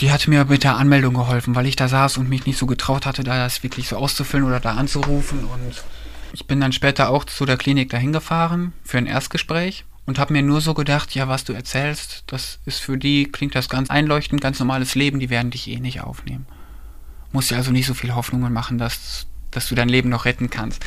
[0.00, 2.66] Die hat mir mit der Anmeldung geholfen, weil ich da saß und mich nicht so
[2.66, 5.44] getraut hatte, da das wirklich so auszufüllen oder da anzurufen.
[5.44, 5.84] Und
[6.32, 10.32] ich bin dann später auch zu der Klinik dahin gefahren für ein Erstgespräch und habe
[10.32, 13.88] mir nur so gedacht, ja, was du erzählst, das ist für die, klingt das ganz
[13.88, 16.46] einleuchtend, ganz normales Leben, die werden dich eh nicht aufnehmen.
[17.34, 20.50] Musst dir also nicht so viel Hoffnungen machen, dass, dass du dein Leben noch retten
[20.50, 20.84] kannst.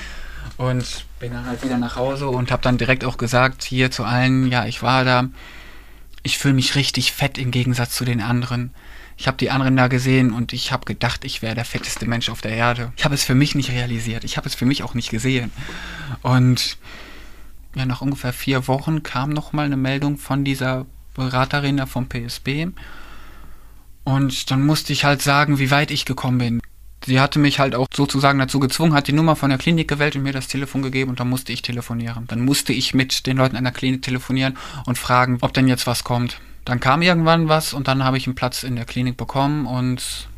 [0.55, 4.05] Und bin dann halt wieder nach Hause und habe dann direkt auch gesagt hier zu
[4.05, 5.27] allen, ja, ich war da,
[6.23, 8.71] ich fühle mich richtig fett im Gegensatz zu den anderen.
[9.17, 12.29] Ich habe die anderen da gesehen und ich habe gedacht, ich wäre der fetteste Mensch
[12.29, 12.93] auf der Erde.
[12.95, 14.23] Ich habe es für mich nicht realisiert.
[14.23, 15.51] Ich habe es für mich auch nicht gesehen.
[16.21, 16.77] Und
[17.75, 22.67] ja, nach ungefähr vier Wochen kam nochmal eine Meldung von dieser Beraterin da vom PSB.
[24.07, 26.61] Und dann musste ich halt sagen, wie weit ich gekommen bin.
[27.05, 30.15] Sie hatte mich halt auch sozusagen dazu gezwungen, hat die Nummer von der Klinik gewählt
[30.15, 32.23] und mir das Telefon gegeben und dann musste ich telefonieren.
[32.27, 35.87] Dann musste ich mit den Leuten an der Klinik telefonieren und fragen, ob denn jetzt
[35.87, 36.39] was kommt.
[36.63, 40.29] Dann kam irgendwann was und dann habe ich einen Platz in der Klinik bekommen und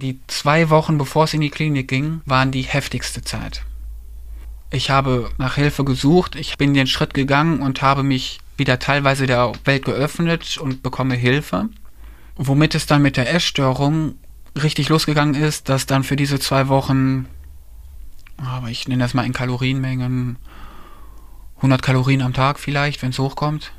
[0.00, 3.64] die zwei Wochen, bevor es in die Klinik ging, waren die heftigste Zeit.
[4.70, 9.26] Ich habe nach Hilfe gesucht, ich bin den Schritt gegangen und habe mich wieder teilweise
[9.26, 11.68] der Welt geöffnet und bekomme Hilfe.
[12.38, 14.14] Womit es dann mit der Essstörung
[14.60, 17.26] richtig losgegangen ist, dass dann für diese zwei Wochen,
[18.38, 20.36] aber ich nenne das mal in Kalorienmengen,
[21.56, 23.72] 100 Kalorien am Tag vielleicht, wenn es hochkommt,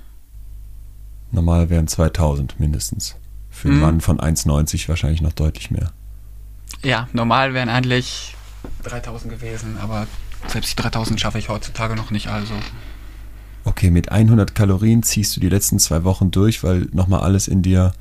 [1.32, 3.16] Normal wären 2000 mindestens.
[3.50, 3.84] Für einen mhm.
[3.84, 5.92] Mann von 1,90 wahrscheinlich noch deutlich mehr.
[6.84, 8.36] Ja, normal wären eigentlich
[8.84, 10.08] 3000 gewesen, aber
[10.48, 12.54] selbst die 3000 schaffe ich heutzutage noch nicht, also.
[13.66, 17.62] Okay, mit 100 Kalorien ziehst du die letzten zwei Wochen durch, weil nochmal alles in
[17.62, 17.94] dir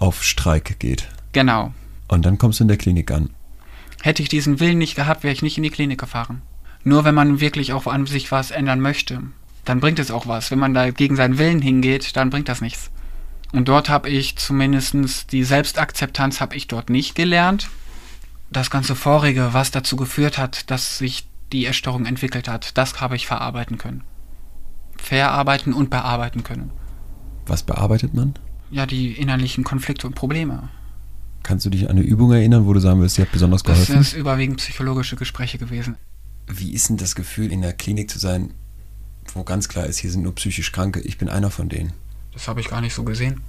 [0.00, 1.08] auf Streik geht.
[1.32, 1.72] Genau.
[2.08, 3.30] Und dann kommst du in der Klinik an.
[4.02, 6.42] Hätte ich diesen Willen nicht gehabt, wäre ich nicht in die Klinik gefahren.
[6.82, 9.20] Nur wenn man wirklich auch an sich was ändern möchte
[9.64, 10.50] dann bringt es auch was.
[10.50, 12.90] Wenn man da gegen seinen Willen hingeht, dann bringt das nichts.
[13.52, 17.68] Und dort habe ich zumindest die Selbstakzeptanz habe ich dort nicht gelernt.
[18.50, 23.16] Das ganze Vorige, was dazu geführt hat, dass sich die Essstörung entwickelt hat, das habe
[23.16, 24.02] ich verarbeiten können.
[24.96, 26.70] Verarbeiten und bearbeiten können.
[27.46, 28.34] Was bearbeitet man?
[28.70, 30.68] Ja, die innerlichen Konflikte und Probleme.
[31.42, 33.96] Kannst du dich an eine Übung erinnern, wo du sagen wirst, sie hat besonders geholfen?
[33.96, 35.96] Das sind überwiegend psychologische Gespräche gewesen.
[36.46, 38.54] Wie ist denn das Gefühl, in der Klinik zu sein,
[39.34, 41.92] wo ganz klar ist, hier sind nur psychisch Kranke, ich bin einer von denen.
[42.32, 43.40] Das habe ich gar nicht so gesehen.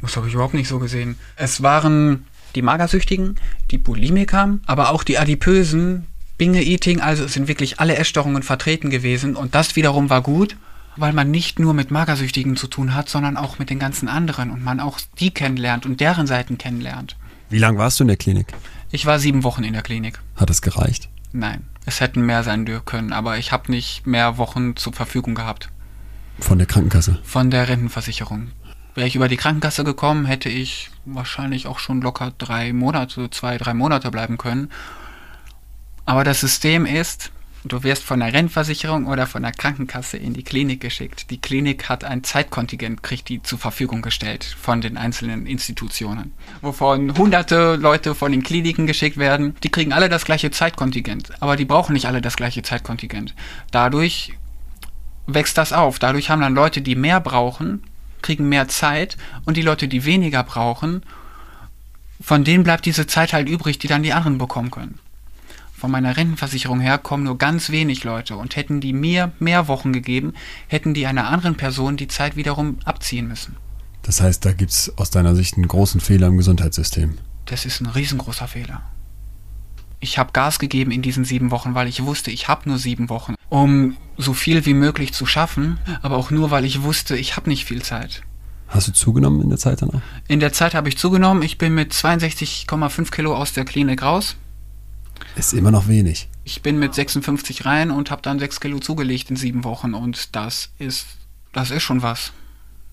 [0.00, 1.16] Das habe ich überhaupt nicht so gesehen.
[1.36, 3.36] Es waren die Magersüchtigen,
[3.70, 6.06] die Bulimiker, aber auch die Adipösen,
[6.38, 10.56] Binge-Eating, also es sind wirklich alle Essstörungen vertreten gewesen und das wiederum war gut,
[10.96, 14.50] weil man nicht nur mit Magersüchtigen zu tun hat, sondern auch mit den ganzen anderen
[14.50, 17.16] und man auch die kennenlernt und deren Seiten kennenlernt.
[17.48, 18.52] Wie lange warst du in der Klinik?
[18.90, 20.20] Ich war sieben Wochen in der Klinik.
[20.36, 21.08] Hat es gereicht?
[21.32, 25.68] Nein, es hätten mehr sein können, aber ich habe nicht mehr Wochen zur Verfügung gehabt.
[26.38, 27.18] Von der Krankenkasse?
[27.22, 28.50] Von der Rentenversicherung.
[28.94, 33.58] Wäre ich über die Krankenkasse gekommen, hätte ich wahrscheinlich auch schon locker drei Monate, zwei,
[33.58, 34.70] drei Monate bleiben können.
[36.06, 37.30] Aber das System ist,
[37.68, 41.30] Du wirst von der Rentenversicherung oder von der Krankenkasse in die Klinik geschickt.
[41.30, 46.32] Die Klinik hat ein Zeitkontingent, kriegt die zur Verfügung gestellt von den einzelnen Institutionen.
[46.60, 49.56] Wovon hunderte Leute von den Kliniken geschickt werden.
[49.64, 53.34] Die kriegen alle das gleiche Zeitkontingent, aber die brauchen nicht alle das gleiche Zeitkontingent.
[53.72, 54.34] Dadurch
[55.26, 55.98] wächst das auf.
[55.98, 57.82] Dadurch haben dann Leute, die mehr brauchen,
[58.22, 61.02] kriegen mehr Zeit und die Leute, die weniger brauchen,
[62.20, 65.00] von denen bleibt diese Zeit halt übrig, die dann die anderen bekommen können
[65.76, 69.92] von meiner Rentenversicherung her kommen nur ganz wenig Leute und hätten die mir mehr Wochen
[69.92, 70.32] gegeben,
[70.68, 73.56] hätten die einer anderen Person die Zeit wiederum abziehen müssen.
[74.02, 77.18] Das heißt, da gibt es aus deiner Sicht einen großen Fehler im Gesundheitssystem.
[77.44, 78.82] Das ist ein riesengroßer Fehler.
[80.00, 83.08] Ich habe Gas gegeben in diesen sieben Wochen, weil ich wusste, ich habe nur sieben
[83.08, 87.36] Wochen, um so viel wie möglich zu schaffen, aber auch nur, weil ich wusste, ich
[87.36, 88.22] habe nicht viel Zeit.
[88.68, 90.00] Hast du zugenommen in der Zeit danach?
[90.26, 91.42] In der Zeit habe ich zugenommen.
[91.42, 94.36] Ich bin mit 62,5 Kilo aus der Klinik raus.
[95.36, 96.28] Ist immer noch wenig.
[96.44, 100.34] Ich bin mit 56 rein und habe dann 6 Kilo zugelegt in sieben Wochen und
[100.34, 101.06] das ist,
[101.52, 102.32] das ist schon was.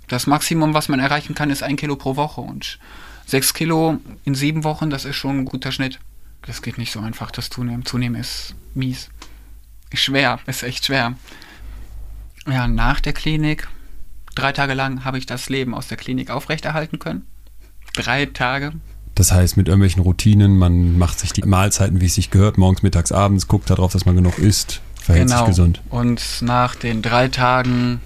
[0.08, 2.80] Das Maximum, was man erreichen kann, ist ein Kilo pro Woche und
[3.28, 6.00] 6 Kilo in sieben Wochen, das ist schon ein guter Schnitt.
[6.46, 7.86] das geht nicht so einfach, das Zunehmen.
[7.86, 9.10] Zunehmen ist mies.
[9.90, 11.16] Ist schwer, ist echt schwer.
[12.48, 13.70] Ja, nach der Klinik,
[14.36, 17.26] drei Tage lang habe ich das Leben aus der Klinik aufrechterhalten können.
[17.94, 18.74] Drei Tage.
[19.16, 22.82] Das heißt, mit irgendwelchen Routinen, man macht sich die Mahlzeiten, wie es sich gehört, morgens,
[22.82, 25.40] mittags, abends, guckt darauf, dass man genug isst, verhält genau.
[25.40, 25.82] sich gesund.
[25.90, 28.02] Und nach den drei Tagen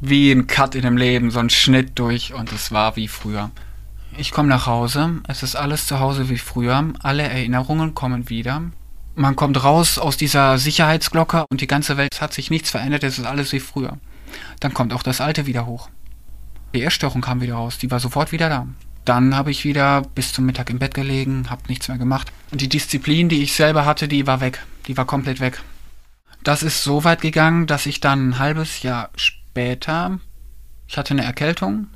[0.00, 3.50] wie ein Cut in dem Leben, so ein Schnitt durch und es war wie früher.
[4.18, 8.62] Ich komme nach Hause, es ist alles zu Hause wie früher, alle Erinnerungen kommen wieder.
[9.14, 13.18] Man kommt raus aus dieser Sicherheitsglocke und die ganze Welt hat sich nichts verändert, es
[13.18, 13.96] ist alles wie früher.
[14.60, 15.88] Dann kommt auch das Alte wieder hoch.
[16.74, 18.66] Die Erstörung kam wieder raus, die war sofort wieder da.
[19.06, 22.32] Dann habe ich wieder bis zum Mittag im Bett gelegen, habe nichts mehr gemacht.
[22.50, 24.66] Und die Disziplin, die ich selber hatte, die war weg.
[24.88, 25.62] Die war komplett weg.
[26.42, 30.18] Das ist so weit gegangen, dass ich dann ein halbes Jahr später,
[30.88, 31.86] ich hatte eine Erkältung,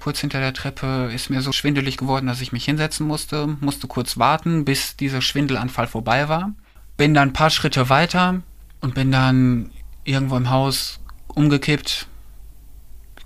[0.00, 3.86] kurz hinter der Treppe ist mir so schwindelig geworden, dass ich mich hinsetzen musste, musste
[3.86, 6.52] kurz warten, bis dieser Schwindelanfall vorbei war.
[6.96, 8.42] Bin dann ein paar Schritte weiter
[8.80, 9.70] und bin dann
[10.02, 12.08] irgendwo im Haus umgekippt.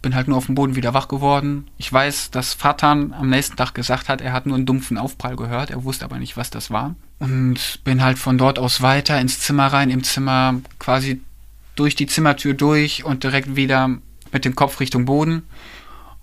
[0.06, 1.66] Ich bin halt nur auf dem Boden wieder wach geworden.
[1.78, 5.34] Ich weiß, dass Vatan am nächsten Tag gesagt hat, er hat nur einen dumpfen Aufprall
[5.34, 6.94] gehört, er wusste aber nicht, was das war.
[7.18, 11.22] Und bin halt von dort aus weiter ins Zimmer rein, im Zimmer quasi
[11.74, 13.98] durch die Zimmertür durch und direkt wieder
[14.30, 15.42] mit dem Kopf Richtung Boden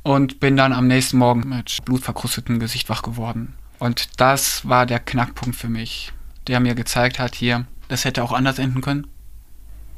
[0.02, 3.54] und bin dann am nächsten Morgen mit blutverkrustetem Gesicht wach geworden.
[3.80, 6.14] Und das war der Knackpunkt für mich,
[6.48, 9.08] der mir gezeigt hat, hier, das hätte auch anders enden können.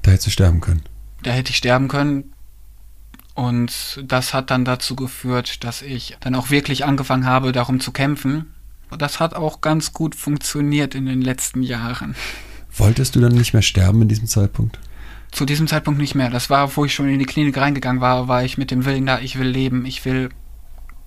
[0.02, 0.82] Da hättest du sterben können.
[1.22, 2.32] Da hätte ich sterben können.
[3.36, 7.92] Und das hat dann dazu geführt, dass ich dann auch wirklich angefangen habe, darum zu
[7.92, 8.48] kämpfen.
[8.98, 12.16] Das hat auch ganz gut funktioniert in den letzten Jahren.
[12.78, 14.80] Wolltest du dann nicht mehr sterben in diesem Zeitpunkt?
[15.36, 16.30] zu diesem Zeitpunkt nicht mehr.
[16.30, 19.06] Das war, wo ich schon in die Klinik reingegangen war, war ich mit dem Willen
[19.06, 20.30] da, ich will leben, ich will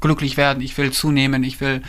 [0.00, 1.82] glücklich werden, ich will zunehmen, ich will,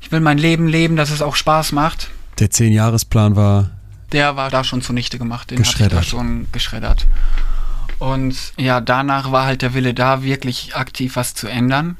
[0.00, 2.08] ich will mein Leben leben, dass es auch Spaß macht.
[2.38, 3.70] Der Zehn-Jahres-Plan war.
[4.12, 7.06] Der war da schon zunichte gemacht, den hatte ich da schon geschreddert.
[7.98, 11.96] Und ja, danach war halt der Wille da, wirklich aktiv was zu ändern,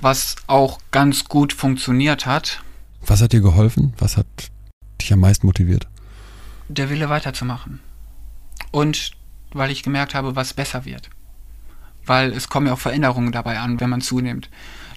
[0.00, 2.62] was auch ganz gut funktioniert hat.
[3.06, 3.94] Was hat dir geholfen?
[3.98, 4.26] Was hat
[5.00, 5.86] dich am meisten motiviert?
[6.68, 7.80] Der Wille weiterzumachen.
[8.70, 9.12] Und
[9.52, 11.08] weil ich gemerkt habe, was besser wird.
[12.04, 14.50] Weil es kommen ja auch Veränderungen dabei an, wenn man zunimmt.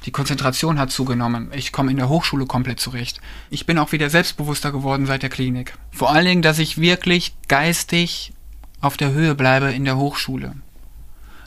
[0.06, 1.52] Die Konzentration hat zugenommen.
[1.54, 3.22] Ich komme in der Hochschule komplett zurecht.
[3.50, 5.78] Ich bin auch wieder selbstbewusster geworden seit der Klinik.
[5.92, 8.34] Vor allen Dingen, dass ich wirklich geistig
[8.82, 10.56] auf der Höhe bleibe in der Hochschule.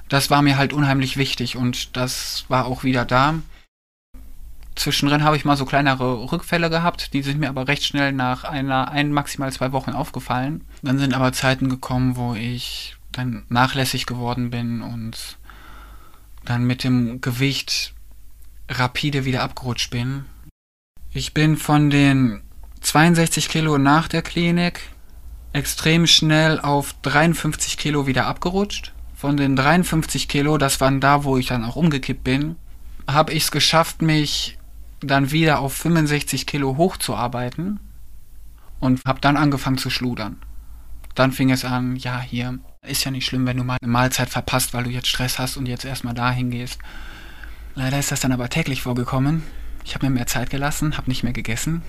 [0.09, 3.35] Das war mir halt unheimlich wichtig und das war auch wieder da.
[4.77, 8.45] Zwischendrin habe ich mal so kleinere Rückfälle gehabt, die sind mir aber recht schnell nach
[8.45, 10.65] einer, ein, maximal zwei Wochen aufgefallen.
[10.83, 15.39] Dann sind aber Zeiten gekommen, wo ich dann nachlässig geworden bin und
[16.45, 17.95] dann mit dem Gewicht
[18.69, 20.25] rapide wieder abgerutscht bin.
[21.13, 22.43] Ich bin von den
[22.81, 24.81] 62 Kilo nach der Klinik
[25.55, 28.93] extrem schnell auf 53 Kilo wieder abgerutscht.
[29.15, 32.57] Von den 53 Kilo, das waren da, wo ich dann auch umgekippt bin,
[33.09, 34.59] habe ich es geschafft, mich
[35.01, 37.79] dann wieder auf 65 Kilo hochzuarbeiten
[38.81, 40.43] und habe dann angefangen zu schludern.
[41.15, 44.29] Dann fing es an, ja, hier ist ja nicht schlimm, wenn du mal eine Mahlzeit
[44.29, 46.81] verpasst, weil du jetzt Stress hast und jetzt erstmal dahin gehst.
[47.77, 49.45] Leider ist das dann aber täglich vorgekommen.
[49.85, 51.83] Ich habe mir mehr Zeit gelassen, habe nicht mehr gegessen,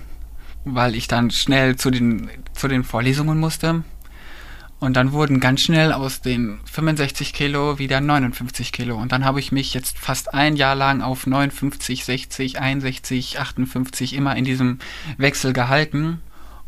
[0.66, 3.84] weil ich dann schnell zu den, zu den Vorlesungen musste.
[4.78, 8.96] Und dann wurden ganz schnell aus den 65 Kilo wieder 59 Kilo.
[8.96, 14.12] Und dann habe ich mich jetzt fast ein Jahr lang auf 59, 60, 61, 58
[14.12, 14.78] immer in diesem
[15.16, 16.20] Wechsel gehalten.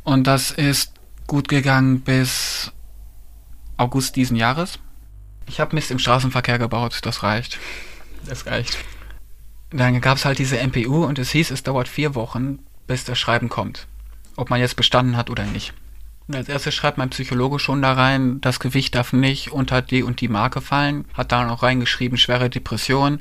[0.05, 0.93] Und das ist
[1.27, 2.73] gut gegangen bis
[3.77, 4.79] August diesen Jahres.
[5.47, 7.59] Ich habe Mist im Straßenverkehr gebaut, das reicht.
[8.25, 8.79] Das reicht.
[9.71, 13.19] Dann gab es halt diese MPU und es hieß, es dauert vier Wochen, bis das
[13.19, 13.88] Schreiben kommt.
[14.39, 15.73] Ob man jetzt bestanden hat oder nicht.
[16.29, 20.05] Und als erstes schreibt mein Psychologe schon da rein, das Gewicht darf nicht unter die
[20.05, 21.07] und die Marke fallen.
[21.13, 23.21] Hat da noch reingeschrieben, schwere Depression.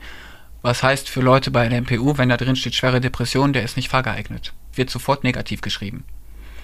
[0.61, 3.77] Was heißt für Leute bei der MPU, wenn da drin steht schwere Depression, der ist
[3.77, 4.53] nicht fahrgeeignet.
[4.75, 6.03] Wird sofort negativ geschrieben.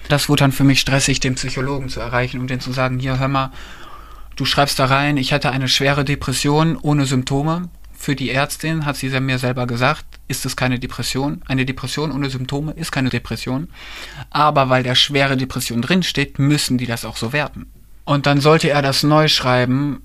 [0.08, 3.18] Das wurde dann für mich stressig, den Psychologen zu erreichen und den zu sagen, hier
[3.18, 3.50] hör mal,
[4.36, 7.70] du schreibst da rein, ich hatte eine schwere Depression ohne Symptome.
[8.04, 11.40] Für die Ärztin hat sie mir selber gesagt, ist es keine Depression.
[11.46, 13.68] Eine Depression ohne Symptome ist keine Depression.
[14.28, 17.64] Aber weil der schwere Depression drinsteht, müssen die das auch so werten.
[18.04, 20.02] Und dann sollte er das neu schreiben.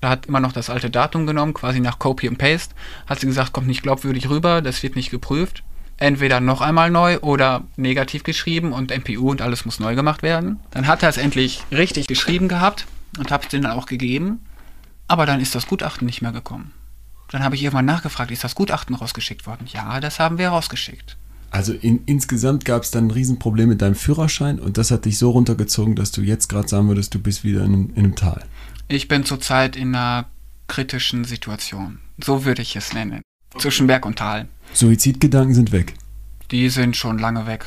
[0.00, 2.74] Da hat immer noch das alte Datum genommen, quasi nach Copy und Paste.
[3.06, 5.62] Hat sie gesagt, kommt nicht glaubwürdig rüber, das wird nicht geprüft.
[5.98, 10.60] Entweder noch einmal neu oder negativ geschrieben und MPU und alles muss neu gemacht werden.
[10.70, 12.86] Dann hat er es endlich richtig geschrieben gehabt
[13.18, 14.40] und habe es denen dann auch gegeben.
[15.08, 16.72] Aber dann ist das Gutachten nicht mehr gekommen.
[17.30, 19.66] Dann habe ich irgendwann nachgefragt, ist das Gutachten rausgeschickt worden?
[19.72, 21.16] Ja, das haben wir rausgeschickt.
[21.50, 25.18] Also in, insgesamt gab es dann ein Riesenproblem mit deinem Führerschein und das hat dich
[25.18, 28.16] so runtergezogen, dass du jetzt gerade sagen würdest, du bist wieder in einem, in einem
[28.16, 28.44] Tal.
[28.88, 30.26] Ich bin zurzeit in einer
[30.66, 32.00] kritischen Situation.
[32.22, 33.22] So würde ich es nennen.
[33.56, 34.48] Zwischen Berg und Tal.
[34.72, 35.94] Suizidgedanken sind weg.
[36.50, 37.64] Die sind schon lange weg.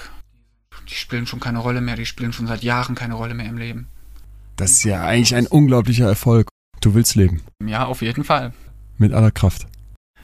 [0.90, 1.96] Die spielen schon keine Rolle mehr.
[1.96, 3.88] Die spielen schon seit Jahren keine Rolle mehr im Leben.
[4.58, 6.50] Das ist ja eigentlich ein unglaublicher Erfolg.
[6.82, 7.42] Du willst leben.
[7.66, 8.54] Ja, auf jeden Fall.
[8.98, 9.68] Mit aller Kraft.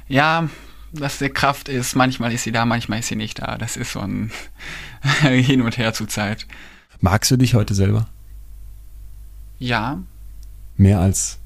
[0.07, 0.49] Ja,
[0.93, 3.57] dass der Kraft ist, manchmal ist sie da, manchmal ist sie nicht da.
[3.57, 4.31] Das ist so ein
[5.21, 6.47] Hin und Her zur Zeit.
[6.99, 8.07] Magst du dich heute selber?
[9.59, 9.99] Ja.
[10.77, 11.39] Mehr als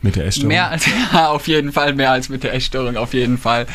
[0.00, 0.48] mit der Essstörung?
[0.48, 3.66] Mehr als, ja, auf jeden Fall, mehr als mit der Essstörung, auf jeden Fall.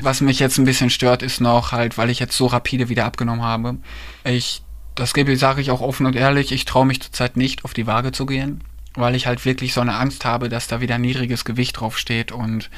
[0.00, 3.04] Was mich jetzt ein bisschen stört, ist noch halt, weil ich jetzt so rapide wieder
[3.04, 3.76] abgenommen habe.
[4.24, 4.62] Ich,
[4.94, 7.86] das gebe, sage ich auch offen und ehrlich, ich traue mich zurzeit nicht auf die
[7.86, 8.62] Waage zu gehen,
[8.94, 12.70] weil ich halt wirklich so eine Angst habe, dass da wieder niedriges Gewicht draufsteht und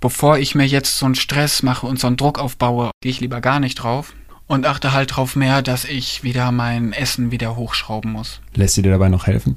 [0.00, 3.20] bevor ich mir jetzt so einen Stress mache und so einen Druck aufbaue, gehe ich
[3.20, 4.14] lieber gar nicht drauf
[4.46, 8.40] und achte halt drauf mehr, dass ich wieder mein Essen wieder hochschrauben muss.
[8.54, 9.56] Lässt sie dir dabei noch helfen?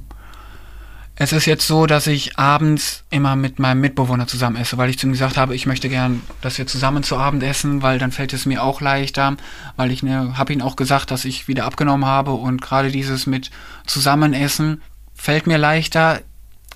[1.18, 4.98] Es ist jetzt so, dass ich abends immer mit meinem Mitbewohner zusammen esse, weil ich
[4.98, 8.12] zu ihm gesagt habe, ich möchte gern, dass wir zusammen zu Abend essen, weil dann
[8.12, 9.34] fällt es mir auch leichter,
[9.76, 13.26] weil ich ne, habe ihm auch gesagt, dass ich wieder abgenommen habe und gerade dieses
[13.26, 13.50] mit
[13.86, 14.82] Zusammenessen
[15.16, 16.20] fällt mir leichter.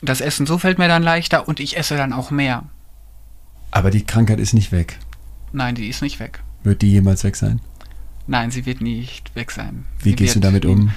[0.02, 2.64] Das Essen so fällt mir dann leichter und ich esse dann auch mehr.
[3.70, 4.98] Aber die Krankheit ist nicht weg.
[5.52, 6.42] Nein, die ist nicht weg.
[6.64, 7.60] Wird die jemals weg sein?
[8.26, 9.84] Nein, sie wird nicht weg sein.
[10.00, 10.92] Wie sie gehst du damit um?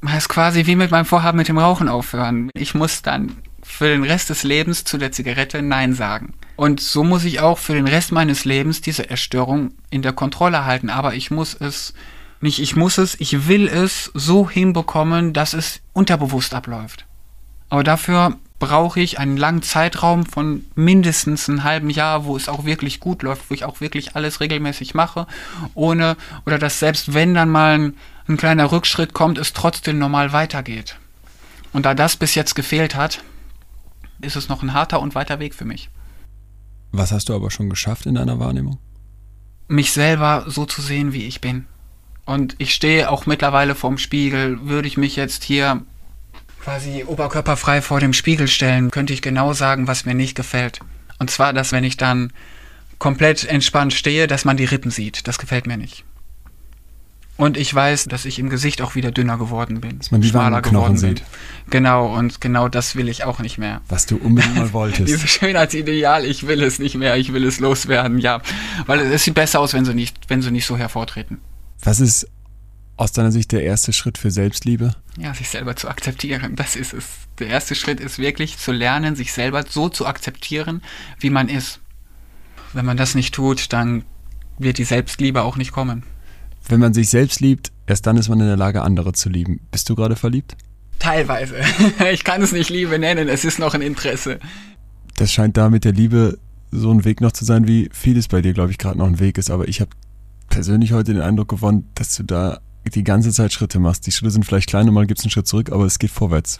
[0.00, 2.50] Das ist quasi wie mit meinem Vorhaben mit dem Rauchen aufhören.
[2.54, 6.34] Ich muss dann für den Rest des Lebens zu der Zigarette Nein sagen.
[6.56, 10.64] Und so muss ich auch für den Rest meines Lebens diese Erstörung in der Kontrolle
[10.64, 10.88] halten.
[10.88, 11.94] Aber ich muss es,
[12.40, 17.06] nicht ich muss es, ich will es so hinbekommen, dass es unterbewusst abläuft.
[17.68, 22.64] Aber dafür brauche ich einen langen Zeitraum von mindestens einem halben Jahr, wo es auch
[22.64, 25.26] wirklich gut läuft, wo ich auch wirklich alles regelmäßig mache,
[25.74, 27.96] ohne oder dass selbst wenn dann mal ein,
[28.28, 30.96] ein kleiner Rückschritt kommt, es trotzdem normal weitergeht.
[31.72, 33.22] Und da das bis jetzt gefehlt hat,
[34.20, 35.90] ist es noch ein harter und weiter Weg für mich.
[36.90, 38.78] Was hast du aber schon geschafft in deiner Wahrnehmung?
[39.68, 41.66] Mich selber so zu sehen, wie ich bin.
[42.28, 44.58] Und ich stehe auch mittlerweile vorm Spiegel.
[44.60, 45.80] Würde ich mich jetzt hier
[46.62, 50.80] quasi oberkörperfrei vor dem Spiegel stellen, könnte ich genau sagen, was mir nicht gefällt.
[51.18, 52.30] Und zwar, dass wenn ich dann
[52.98, 55.26] komplett entspannt stehe, dass man die Rippen sieht.
[55.26, 56.04] Das gefällt mir nicht.
[57.38, 59.96] Und ich weiß, dass ich im Gesicht auch wieder dünner geworden bin.
[59.96, 61.22] Dass man die schmaler geworden sieht.
[61.70, 63.80] Genau, und genau das will ich auch nicht mehr.
[63.88, 65.08] Was du unbedingt mal wolltest.
[65.08, 68.42] Dieses Schönheitsideal, ich will es nicht mehr, ich will es loswerden, ja.
[68.84, 71.38] Weil es sieht besser aus, wenn sie nicht, wenn sie nicht so hervortreten.
[71.82, 72.28] Was ist
[72.96, 74.94] aus deiner Sicht der erste Schritt für Selbstliebe?
[75.16, 76.56] Ja, sich selber zu akzeptieren.
[76.56, 77.04] Das ist es.
[77.38, 80.82] Der erste Schritt ist wirklich zu lernen, sich selber so zu akzeptieren,
[81.20, 81.80] wie man ist.
[82.72, 84.04] Wenn man das nicht tut, dann
[84.58, 86.02] wird die Selbstliebe auch nicht kommen.
[86.68, 89.60] Wenn man sich selbst liebt, erst dann ist man in der Lage, andere zu lieben.
[89.70, 90.56] Bist du gerade verliebt?
[90.98, 91.56] Teilweise.
[92.12, 94.40] Ich kann es nicht Liebe nennen, es ist noch ein Interesse.
[95.16, 96.38] Das scheint da mit der Liebe
[96.70, 99.20] so ein Weg noch zu sein, wie vieles bei dir, glaube ich, gerade noch ein
[99.20, 99.50] Weg ist.
[99.50, 99.90] Aber ich habe
[100.48, 102.60] persönlich heute den Eindruck gewonnen, dass du da
[102.94, 104.06] die ganze Zeit Schritte machst.
[104.06, 106.10] Die Schritte sind vielleicht klein und mal gibt es einen Schritt zurück, aber es geht
[106.10, 106.58] vorwärts.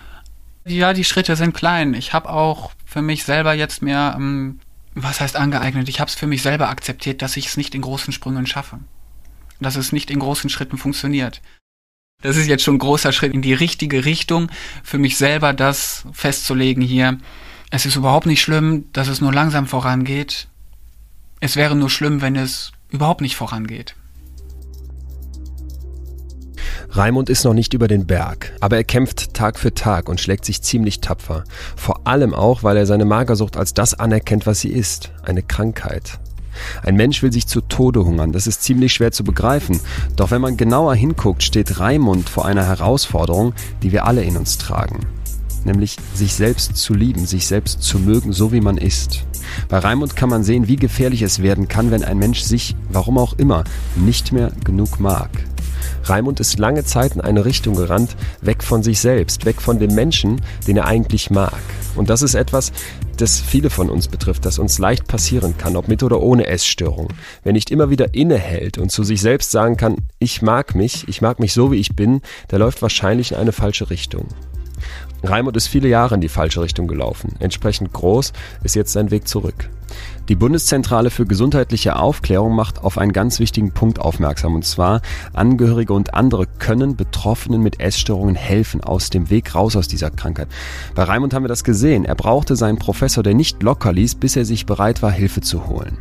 [0.67, 1.95] Ja, die Schritte sind klein.
[1.95, 4.61] Ich habe auch für mich selber jetzt mehr, ähm,
[4.95, 5.89] was heißt angeeignet?
[5.89, 8.79] Ich habe es für mich selber akzeptiert, dass ich es nicht in großen Sprüngen schaffe.
[9.61, 11.41] Dass es nicht in großen Schritten funktioniert.
[12.23, 14.51] Das ist jetzt schon ein großer Schritt in die richtige Richtung,
[14.83, 17.19] für mich selber das festzulegen hier.
[17.71, 20.49] Es ist überhaupt nicht schlimm, dass es nur langsam vorangeht.
[21.41, 23.95] Es wäre nur schlimm, wenn es überhaupt nicht vorangeht.
[26.91, 30.47] Raimund ist noch nicht über den Berg, aber er kämpft Tag für Tag und schlägt
[30.47, 31.45] sich ziemlich tapfer.
[31.77, 36.19] Vor allem auch, weil er seine Magersucht als das anerkennt, was sie ist, eine Krankheit.
[36.83, 39.81] Ein Mensch will sich zu Tode hungern, das ist ziemlich schwer zu begreifen.
[40.17, 44.59] Doch wenn man genauer hinguckt, steht Raimund vor einer Herausforderung, die wir alle in uns
[44.59, 45.07] tragen.
[45.65, 49.25] Nämlich sich selbst zu lieben, sich selbst zu mögen, so wie man ist.
[49.69, 53.19] Bei Raimund kann man sehen, wie gefährlich es werden kann, wenn ein Mensch sich, warum
[53.19, 53.65] auch immer,
[53.97, 55.31] nicht mehr genug mag.
[56.05, 59.95] Raimund ist lange Zeit in eine Richtung gerannt, weg von sich selbst, weg von dem
[59.95, 61.59] Menschen, den er eigentlich mag.
[61.97, 62.73] Und das ist etwas,
[63.17, 67.09] das viele von uns betrifft, das uns leicht passieren kann, ob mit oder ohne Essstörung.
[67.43, 71.21] Wer nicht immer wieder innehält und zu sich selbst sagen kann, ich mag mich, ich
[71.21, 72.21] mag mich so wie ich bin,
[72.51, 74.29] der läuft wahrscheinlich in eine falsche Richtung.
[75.23, 77.35] Raimund ist viele Jahre in die falsche Richtung gelaufen.
[77.41, 79.69] Entsprechend groß ist jetzt sein Weg zurück.
[80.29, 85.01] Die Bundeszentrale für gesundheitliche Aufklärung macht auf einen ganz wichtigen Punkt aufmerksam, und zwar
[85.33, 90.49] Angehörige und andere können Betroffenen mit Essstörungen helfen, aus dem Weg raus aus dieser Krankheit.
[90.95, 92.05] Bei Raimund haben wir das gesehen.
[92.05, 95.67] Er brauchte seinen Professor, der nicht locker ließ, bis er sich bereit war, Hilfe zu
[95.67, 95.97] holen.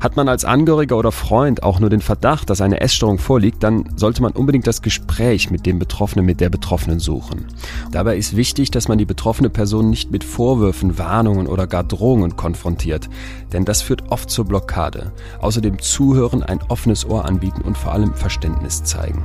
[0.00, 3.84] Hat man als Angehöriger oder Freund auch nur den Verdacht, dass eine Essstörung vorliegt, dann
[3.96, 7.46] sollte man unbedingt das Gespräch mit dem Betroffenen, mit der Betroffenen suchen.
[7.90, 12.36] Dabei ist wichtig, dass man die betroffene Person nicht mit Vorwürfen, Warnungen oder gar Drohungen
[12.36, 13.08] konfrontiert,
[13.52, 15.12] denn das führt oft zur Blockade.
[15.40, 19.22] Außerdem zuhören, ein offenes Ohr anbieten und vor allem Verständnis zeigen.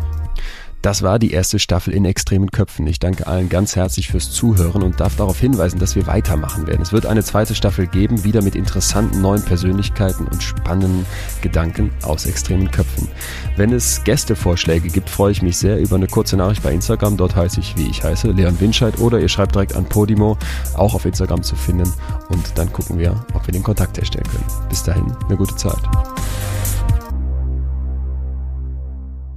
[0.87, 2.87] Das war die erste Staffel in extremen Köpfen.
[2.87, 6.81] Ich danke allen ganz herzlich fürs Zuhören und darf darauf hinweisen, dass wir weitermachen werden.
[6.81, 11.05] Es wird eine zweite Staffel geben, wieder mit interessanten neuen Persönlichkeiten und spannenden
[11.41, 13.09] Gedanken aus extremen Köpfen.
[13.57, 17.17] Wenn es Gästevorschläge gibt, freue ich mich sehr über eine kurze Nachricht bei Instagram.
[17.17, 20.37] Dort heiße ich, wie ich heiße, Leon Winscheid oder ihr schreibt direkt an Podimo,
[20.73, 21.91] auch auf Instagram zu finden
[22.29, 24.69] und dann gucken wir, ob wir den Kontakt herstellen können.
[24.69, 25.81] Bis dahin, eine gute Zeit.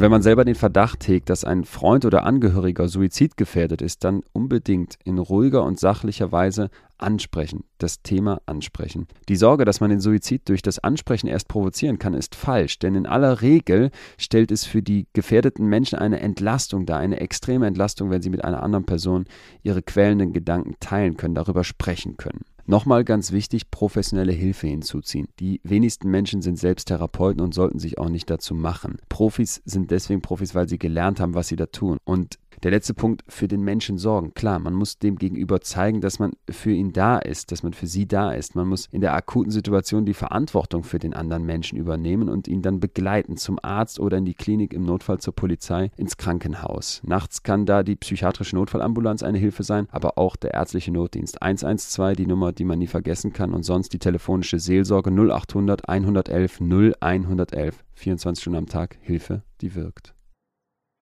[0.01, 4.95] Wenn man selber den Verdacht hegt, dass ein Freund oder Angehöriger suizidgefährdet ist, dann unbedingt
[5.05, 9.09] in ruhiger und sachlicher Weise ansprechen, das Thema ansprechen.
[9.29, 12.95] Die Sorge, dass man den Suizid durch das Ansprechen erst provozieren kann, ist falsch, denn
[12.95, 18.09] in aller Regel stellt es für die gefährdeten Menschen eine Entlastung dar, eine extreme Entlastung,
[18.09, 19.27] wenn sie mit einer anderen Person
[19.63, 22.41] ihre quälenden Gedanken teilen können, darüber sprechen können.
[22.71, 25.27] Nochmal ganz wichtig, professionelle Hilfe hinzuziehen.
[25.41, 28.99] Die wenigsten Menschen sind selbst Therapeuten und sollten sich auch nicht dazu machen.
[29.09, 31.99] Profis sind deswegen Profis, weil sie gelernt haben, was sie da tun.
[32.05, 34.35] Und der letzte Punkt, für den Menschen sorgen.
[34.35, 37.87] Klar, man muss dem gegenüber zeigen, dass man für ihn da ist, dass man für
[37.87, 38.55] sie da ist.
[38.55, 42.63] Man muss in der akuten Situation die Verantwortung für den anderen Menschen übernehmen und ihn
[42.63, 47.01] dann begleiten zum Arzt oder in die Klinik, im Notfall zur Polizei, ins Krankenhaus.
[47.05, 52.17] Nachts kann da die psychiatrische Notfallambulanz eine Hilfe sein, aber auch der ärztliche Notdienst 112,
[52.17, 57.85] die Nummer, die man nie vergessen kann und sonst die telefonische Seelsorge 0800 111 0111.
[57.95, 60.15] 24 Stunden am Tag Hilfe, die wirkt.